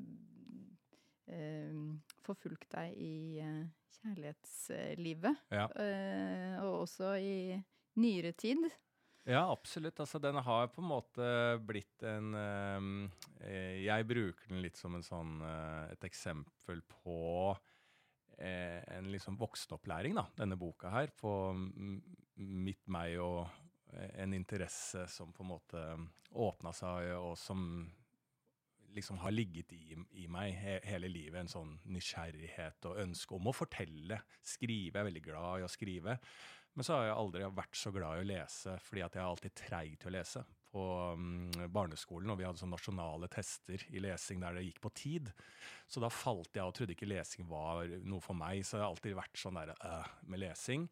eh, 1.29 1.83
forfulgt 2.25 2.71
deg 2.73 2.95
i 2.97 3.43
eh, 3.45 3.67
kjærlighetslivet. 3.99 5.45
Ja. 5.53 5.69
Eh, 5.77 6.57
og 6.65 6.87
også 6.87 7.15
i 7.21 7.37
nyere 8.01 8.33
tid. 8.39 8.65
Ja, 9.25 9.47
absolutt. 9.49 10.01
Altså, 10.03 10.21
den 10.21 10.37
har 10.45 10.69
på 10.73 10.83
en 10.83 10.91
måte 10.91 11.27
blitt 11.65 12.03
en 12.05 12.35
eh, 12.37 13.81
Jeg 13.81 14.09
bruker 14.09 14.51
den 14.53 14.61
litt 14.65 14.77
som 14.77 14.97
en 14.99 15.05
sånn, 15.05 15.39
eh, 15.41 15.95
et 15.95 16.05
eksempel 16.05 16.83
på 16.91 17.19
eh, 18.37 18.83
en 18.99 19.09
liksom 19.13 19.39
voksenopplæring, 19.41 20.19
da, 20.21 20.27
denne 20.37 20.61
boka 20.61 20.93
her. 20.93 21.13
På 21.17 21.55
mitt, 22.37 22.85
meg 22.93 23.17
og 23.23 23.49
en 24.15 24.35
interesse 24.35 25.07
som 25.11 25.33
på 25.33 25.45
en 25.45 25.53
måte 25.53 25.85
åpna 26.35 26.73
seg, 26.75 27.13
og 27.19 27.37
som 27.39 27.85
liksom 28.95 29.19
har 29.19 29.35
ligget 29.35 29.73
i, 29.75 29.97
i 30.23 30.27
meg 30.31 30.55
he, 30.59 30.79
hele 30.87 31.11
livet. 31.11 31.41
En 31.41 31.51
sånn 31.51 31.73
nysgjerrighet 31.91 32.87
og 32.91 33.01
ønske 33.05 33.37
om 33.37 33.51
å 33.51 33.55
fortelle. 33.57 34.21
Skrive. 34.43 34.95
Jeg 34.95 35.03
er 35.03 35.09
veldig 35.11 35.25
glad 35.25 35.63
i 35.63 35.67
å 35.67 35.71
skrive. 35.71 36.19
Men 36.75 36.87
så 36.87 36.97
har 36.97 37.09
jeg 37.09 37.17
aldri 37.17 37.49
vært 37.55 37.79
så 37.79 37.93
glad 37.95 38.19
i 38.19 38.25
å 38.25 38.29
lese, 38.29 38.77
fordi 38.83 39.03
at 39.07 39.17
jeg 39.17 39.23
er 39.23 39.31
alltid 39.31 39.57
treig 39.59 39.97
til 40.03 40.11
å 40.11 40.15
lese. 40.17 40.45
På 40.75 40.85
um, 41.15 41.53
barneskolen, 41.71 42.33
og 42.33 42.41
vi 42.41 42.47
hadde 42.49 42.59
sånn 42.59 42.73
nasjonale 42.75 43.29
tester 43.31 43.85
i 43.95 44.01
lesing 44.03 44.41
der 44.43 44.59
det 44.59 44.65
gikk 44.67 44.81
på 44.83 44.91
tid. 44.99 45.31
Så 45.87 46.03
da 46.03 46.11
falt 46.11 46.59
jeg 46.59 46.67
og 46.67 46.75
trodde 46.75 46.97
ikke 46.97 47.07
lesing 47.07 47.47
var 47.47 47.87
noe 48.03 48.23
for 48.25 48.35
meg. 48.39 48.65
Så 48.67 48.81
jeg 48.81 48.83
har 48.83 48.91
alltid 48.91 49.15
vært 49.19 49.39
sånn 49.39 49.61
der 49.61 49.75
uh, 49.79 50.09
med 50.27 50.43
lesing. 50.43 50.89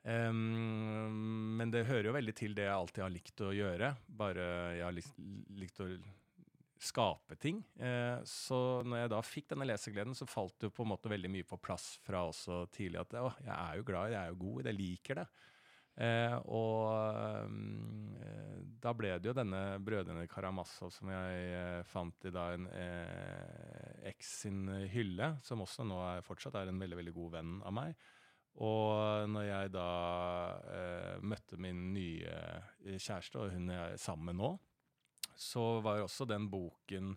Um, 0.00 1.56
men 1.58 1.72
det 1.72 1.84
hører 1.84 2.08
jo 2.08 2.16
veldig 2.16 2.32
til 2.38 2.54
det 2.56 2.64
jeg 2.64 2.72
alltid 2.72 3.04
har 3.04 3.12
likt 3.12 3.44
å 3.44 3.52
gjøre. 3.52 3.92
Bare 4.20 4.48
jeg 4.78 4.86
har 4.86 4.96
likt, 4.96 5.20
likt 5.60 5.82
å 5.84 5.90
skape 6.80 7.36
ting. 7.40 7.60
Uh, 7.76 8.16
så 8.24 8.80
når 8.86 9.02
jeg 9.02 9.12
da 9.12 9.20
fikk 9.26 9.50
denne 9.52 9.68
lesegleden, 9.68 10.16
så 10.16 10.28
falt 10.28 10.56
det 10.58 10.70
jo 10.70 10.76
på 10.78 10.86
en 10.86 10.92
måte 10.94 11.12
veldig 11.12 11.32
mye 11.32 11.48
på 11.48 11.60
plass 11.60 11.92
fra 12.06 12.24
også 12.30 12.64
tidlig 12.72 13.02
at 13.02 13.16
å, 13.20 13.28
jeg 13.44 13.56
er 13.56 13.80
jo 13.80 13.88
glad, 13.90 14.14
jeg 14.14 14.20
er 14.22 14.32
jo 14.32 14.42
god, 14.46 14.70
jeg 14.70 14.80
liker 14.80 15.22
det. 15.22 15.30
Uh, 16.00 16.36
og 16.56 16.84
eh, 16.94 18.60
da 18.80 18.92
ble 18.96 19.10
det 19.20 19.28
jo 19.28 19.34
denne 19.36 19.58
Brødrene 19.84 20.22
Karamazov 20.30 20.94
som 20.94 21.10
jeg 21.12 21.82
fant 21.90 22.24
i 22.24 22.32
da 22.32 22.46
en 22.54 22.64
eks 24.08 24.30
sin 24.46 24.62
hylle, 24.94 25.34
som 25.44 25.60
også 25.60 25.84
nå 25.84 25.98
er, 26.06 26.24
fortsatt 26.24 26.56
er 26.56 26.70
en 26.70 26.80
veldig, 26.80 27.02
veldig 27.02 27.14
god 27.18 27.34
venn 27.34 27.52
av 27.68 27.76
meg. 27.76 28.08
Og 28.60 29.28
når 29.32 29.46
jeg 29.46 29.72
da 29.72 29.90
eh, 30.68 31.20
møtte 31.24 31.56
min 31.60 31.90
nye 31.94 32.34
kjæreste, 32.84 33.40
og 33.40 33.54
hun 33.54 33.70
er 33.72 33.96
sammen 34.00 34.36
nå, 34.36 34.50
så 35.40 35.78
var 35.80 36.02
også 36.04 36.26
den 36.28 36.50
boken 36.52 37.14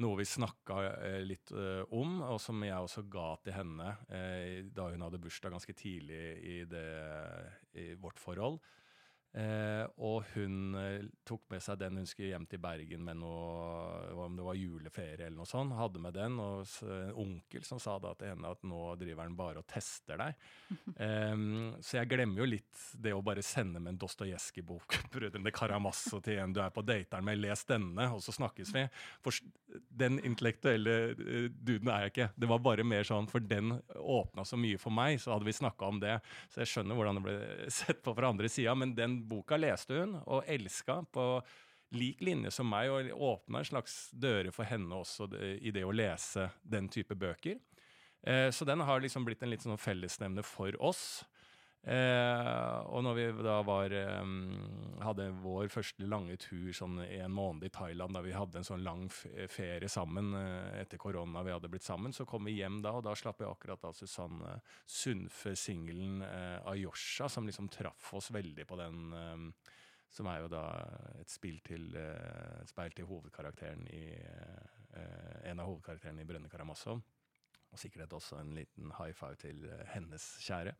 noe 0.00 0.18
vi 0.20 0.26
snakka 0.26 0.80
eh, 0.88 1.20
litt 1.26 1.52
eh, 1.52 1.82
om, 1.96 2.20
og 2.24 2.40
som 2.42 2.62
jeg 2.64 2.76
også 2.76 3.04
ga 3.12 3.28
til 3.44 3.56
henne 3.56 3.92
eh, 4.08 4.66
da 4.72 4.88
hun 4.90 5.04
hadde 5.04 5.20
bursdag 5.22 5.54
ganske 5.54 5.76
tidlig 5.76 6.20
i, 6.40 6.58
det, 6.68 6.86
i 7.78 7.92
vårt 8.00 8.20
forhold. 8.20 8.58
Eh, 9.30 9.84
og 10.02 10.24
hun 10.34 10.74
eh, 10.80 11.04
tok 11.28 11.44
med 11.52 11.62
seg 11.62 11.78
den 11.82 12.00
hun 12.00 12.08
skulle 12.08 12.32
hjem 12.32 12.48
til 12.50 12.62
Bergen 12.62 13.04
med 13.06 13.20
noe 13.20 13.99
var 14.50 14.58
juleferie 14.58 15.26
eller 15.26 15.38
noe 15.38 15.48
sånt. 15.48 15.74
Hadde 15.78 16.02
med 16.02 16.16
den, 16.16 16.38
og 16.42 16.66
en 16.84 17.14
onkel 17.22 17.64
som 17.66 17.80
sa 17.82 17.96
da 18.02 18.12
til 18.18 18.32
henne 18.32 18.50
at 18.50 18.64
nå 18.66 18.82
driver 19.00 19.24
han 19.24 19.36
bare 19.38 19.62
og 19.62 19.68
tester 19.70 20.20
deg. 20.20 20.46
Um, 21.00 21.72
så 21.80 21.96
jeg 21.96 22.08
glemmer 22.10 22.42
jo 22.42 22.46
litt 22.48 22.80
det 23.00 23.12
å 23.14 23.22
bare 23.24 23.42
sende 23.44 23.80
med 23.80 23.94
en 23.94 23.98
Dostojevskij-bok, 24.02 24.96
'Brødrene 25.12 25.52
Karamazov', 25.54 26.22
til 26.24 26.40
en 26.42 26.52
du 26.54 26.60
er 26.62 26.72
på 26.74 26.82
dateren 26.84 27.24
med, 27.24 27.40
les 27.40 27.62
denne, 27.68 28.08
og 28.12 28.20
så 28.24 28.34
snakkes 28.34 28.72
vi. 28.74 28.82
For 29.24 29.38
den 30.02 30.18
intellektuelle 30.26 30.96
uh, 31.14 31.46
duden 31.52 31.88
er 31.88 32.04
jeg 32.04 32.12
ikke. 32.14 32.28
Det 32.36 32.50
var 32.52 32.62
bare 32.64 32.86
mer 32.86 33.06
sånn, 33.06 33.30
for 33.30 33.44
den 33.44 33.78
åpna 33.96 34.44
så 34.44 34.58
mye 34.60 34.80
for 34.82 34.94
meg, 34.94 35.20
så 35.22 35.34
hadde 35.34 35.48
vi 35.48 35.56
snakka 35.56 35.88
om 35.88 36.02
det. 36.02 36.18
Så 36.52 36.62
jeg 36.64 36.72
skjønner 36.74 36.98
hvordan 36.98 37.20
det 37.20 37.26
ble 37.26 37.38
sett 37.80 38.04
på 38.04 38.14
fra 38.16 38.32
andre 38.34 38.52
sida, 38.52 38.76
men 38.76 38.94
den 38.98 39.20
boka 39.30 39.58
leste 39.60 40.02
hun 40.02 40.18
og 40.26 40.46
elska 40.50 41.00
på 41.14 41.26
lik 41.96 42.20
linje 42.24 42.52
som 42.54 42.68
meg, 42.70 42.90
og 42.90 43.24
åpna 43.32 43.60
en 43.60 43.70
slags 43.72 43.96
dører 44.12 44.52
for 44.54 44.68
henne 44.68 45.00
også 45.02 45.30
i 45.58 45.72
det 45.74 45.84
å 45.86 45.94
lese 45.94 46.50
den 46.62 46.88
type 46.92 47.16
bøker. 47.18 47.58
Eh, 48.22 48.50
så 48.50 48.64
den 48.68 48.84
har 48.84 49.00
liksom 49.00 49.24
blitt 49.24 49.42
en 49.42 49.52
litt 49.52 49.64
sånn 49.64 49.80
fellesnevner 49.80 50.46
for 50.46 50.76
oss. 50.82 51.22
Eh, 51.80 52.78
og 52.92 53.00
når 53.06 53.14
vi 53.16 53.24
da 53.40 53.54
var 53.64 53.94
eh, 53.96 54.32
hadde 55.00 55.30
vår 55.40 55.70
første 55.72 56.04
lange 56.04 56.36
tur 56.42 56.68
sånn 56.76 56.98
en 57.06 57.32
måned 57.32 57.64
i 57.64 57.72
Thailand, 57.72 58.12
da 58.12 58.20
vi 58.24 58.34
hadde 58.36 58.60
en 58.60 58.68
sånn 58.68 58.84
lang 58.84 59.06
ferie 59.08 59.88
sammen 59.88 60.34
etter 60.76 61.00
korona 61.00 61.40
vi 61.46 61.54
hadde 61.54 61.72
blitt 61.72 61.88
sammen, 61.88 62.12
så 62.12 62.28
kom 62.28 62.44
vi 62.50 62.58
hjem 62.58 62.82
da, 62.84 62.92
og 62.98 63.06
da 63.08 63.16
slapp 63.16 63.40
jeg 63.40 63.48
akkurat 63.48 63.88
av 63.88 63.96
Susanne 63.96 64.58
Sundfø 64.84 65.56
singelen 65.56 66.20
eh, 66.26 66.58
Ayosha, 66.68 67.30
som 67.32 67.48
liksom 67.48 67.72
traff 67.72 68.12
oss 68.20 68.28
veldig 68.36 68.68
på 68.68 68.80
den 68.82 69.14
som 70.10 70.26
er 70.30 70.42
jo 70.42 70.50
da 70.52 70.64
et 71.20 71.30
spill 71.30 71.60
til, 71.66 71.90
uh, 71.94 72.60
speil 72.68 72.92
til 72.96 73.08
hovedkarakteren 73.10 73.86
i 73.94 74.04
en 75.46 75.60
av 75.62 75.68
hovedkarakterene 75.68 76.24
i 76.24 76.26
Brønne 76.26 76.48
Karamazov. 76.50 76.98
Og 77.70 77.78
sikkert 77.78 78.12
også 78.16 78.40
en 78.40 78.50
liten 78.56 78.90
high 78.98 79.12
five 79.14 79.36
til 79.38 79.62
eh, 79.68 79.82
hennes 79.92 80.24
kjære. 80.42 80.72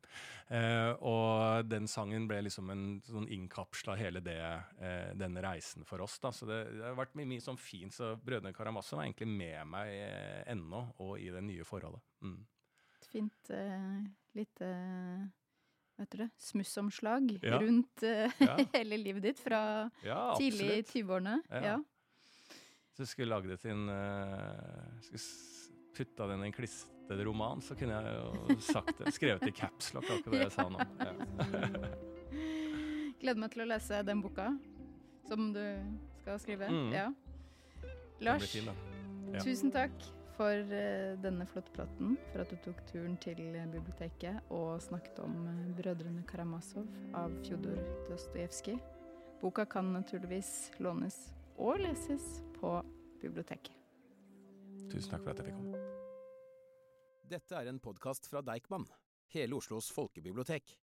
Eh, 0.57 0.91
og 1.07 1.69
den 1.71 1.87
sangen 1.91 2.27
ble 2.31 2.41
liksom 2.43 2.73
en 2.75 2.87
sånn 3.07 3.29
innkapsla 3.31 3.95
hele 4.01 4.23
det, 4.27 4.41
eh, 4.83 5.13
denne 5.19 5.45
reisen 5.45 5.87
for 5.87 6.03
oss. 6.03 6.19
da, 6.19 6.33
Så 6.35 6.49
det, 6.51 6.65
det 6.75 6.89
har 6.89 6.99
vært 6.99 7.15
mye, 7.21 7.39
sånn 7.43 7.61
fint. 7.63 7.95
Så 7.95 8.17
Brødrene 8.19 8.55
Karamazov 8.57 9.01
er 9.01 9.07
egentlig 9.07 9.31
med 9.31 9.71
meg 9.71 9.93
eh, 10.01 10.41
ennå, 10.51 10.89
og 11.07 11.15
i 11.23 11.31
det 11.31 11.45
nye 11.47 11.67
forholdet. 11.69 12.03
Mm. 12.27 12.41
Et 13.01 13.07
fint 13.13 13.55
uh, 13.55 14.03
lite 14.37 14.67
uh, 14.67 15.23
vet 16.01 16.11
du 16.11 16.19
det, 16.23 16.29
smussomslag 16.41 17.39
ja. 17.43 17.61
rundt 17.61 18.03
uh, 18.03 18.41
ja. 18.41 18.57
hele 18.77 18.99
livet 19.01 19.23
ditt 19.23 19.41
fra 19.43 19.63
ja, 20.05 20.35
tidlig 20.39 20.71
i 20.79 20.83
20-årene. 20.83 21.37
Ja. 21.51 21.77
Så 22.95 23.05
jeg 23.05 23.13
skulle 23.13 23.35
lagd 23.35 23.51
det 23.53 23.61
til 23.63 23.75
en 23.75 23.89
uh, 23.93 25.01
skulle 25.05 25.25
putta 25.97 26.29
den 26.31 26.45
i 26.45 26.49
en 26.49 26.55
klistret 26.57 27.25
roman, 27.27 27.61
så 27.65 27.77
kunne 27.77 27.99
jeg 27.99 28.15
jo 28.17 28.57
sagt 28.65 28.95
det. 29.01 29.13
Skrevet 29.17 29.49
i 29.51 29.53
capslock, 29.57 30.07
akkurat 30.09 30.39
det 30.39 30.47
jeg 30.47 30.55
sa 30.55 30.69
nå. 30.73 30.87
Gleder 33.21 33.43
meg 33.43 33.53
til 33.53 33.65
å 33.67 33.69
lese 33.69 34.01
den 34.07 34.23
boka 34.25 34.47
som 35.29 35.51
du 35.53 35.65
skal 36.23 36.41
skrive. 36.41 36.71
Mm. 36.73 36.95
Ja. 36.95 37.11
Lars, 38.25 38.49
fin, 38.53 38.69
ja. 39.33 39.45
tusen 39.45 39.73
takk 39.73 39.93
for 40.41 40.57
uh, 40.73 41.19
denne 41.21 41.45
flotte 41.47 41.73
praten. 41.75 42.15
For 42.33 42.41
at 42.41 42.53
du 42.53 42.57
tok 42.65 42.81
turen 42.89 43.19
til 43.21 43.41
biblioteket 43.75 44.49
og 44.57 44.81
snakket 44.81 45.21
om 45.21 45.35
uh, 45.45 45.67
'Brødrene 45.77 46.25
Karamazov' 46.29 46.89
av 47.15 47.35
Fjodor 47.45 47.77
Dostojevskij. 48.09 48.79
Boka 49.41 49.65
kan 49.65 49.93
naturligvis 49.93 50.71
lånes 50.79 51.19
og 51.57 51.81
leses 51.81 52.41
på 52.57 52.73
biblioteket. 53.21 53.77
Tusen 54.91 55.13
takk 55.13 55.25
for 55.25 55.33
at 55.35 55.43
jeg 55.43 55.51
fikk 55.51 55.61
komme. 55.61 55.85
Dette 57.31 57.57
er 57.61 57.69
en 57.69 57.79
podkast 57.79 58.27
fra 58.27 58.41
Deichman, 58.41 58.89
hele 59.37 59.61
Oslos 59.61 59.93
folkebibliotek. 59.93 60.73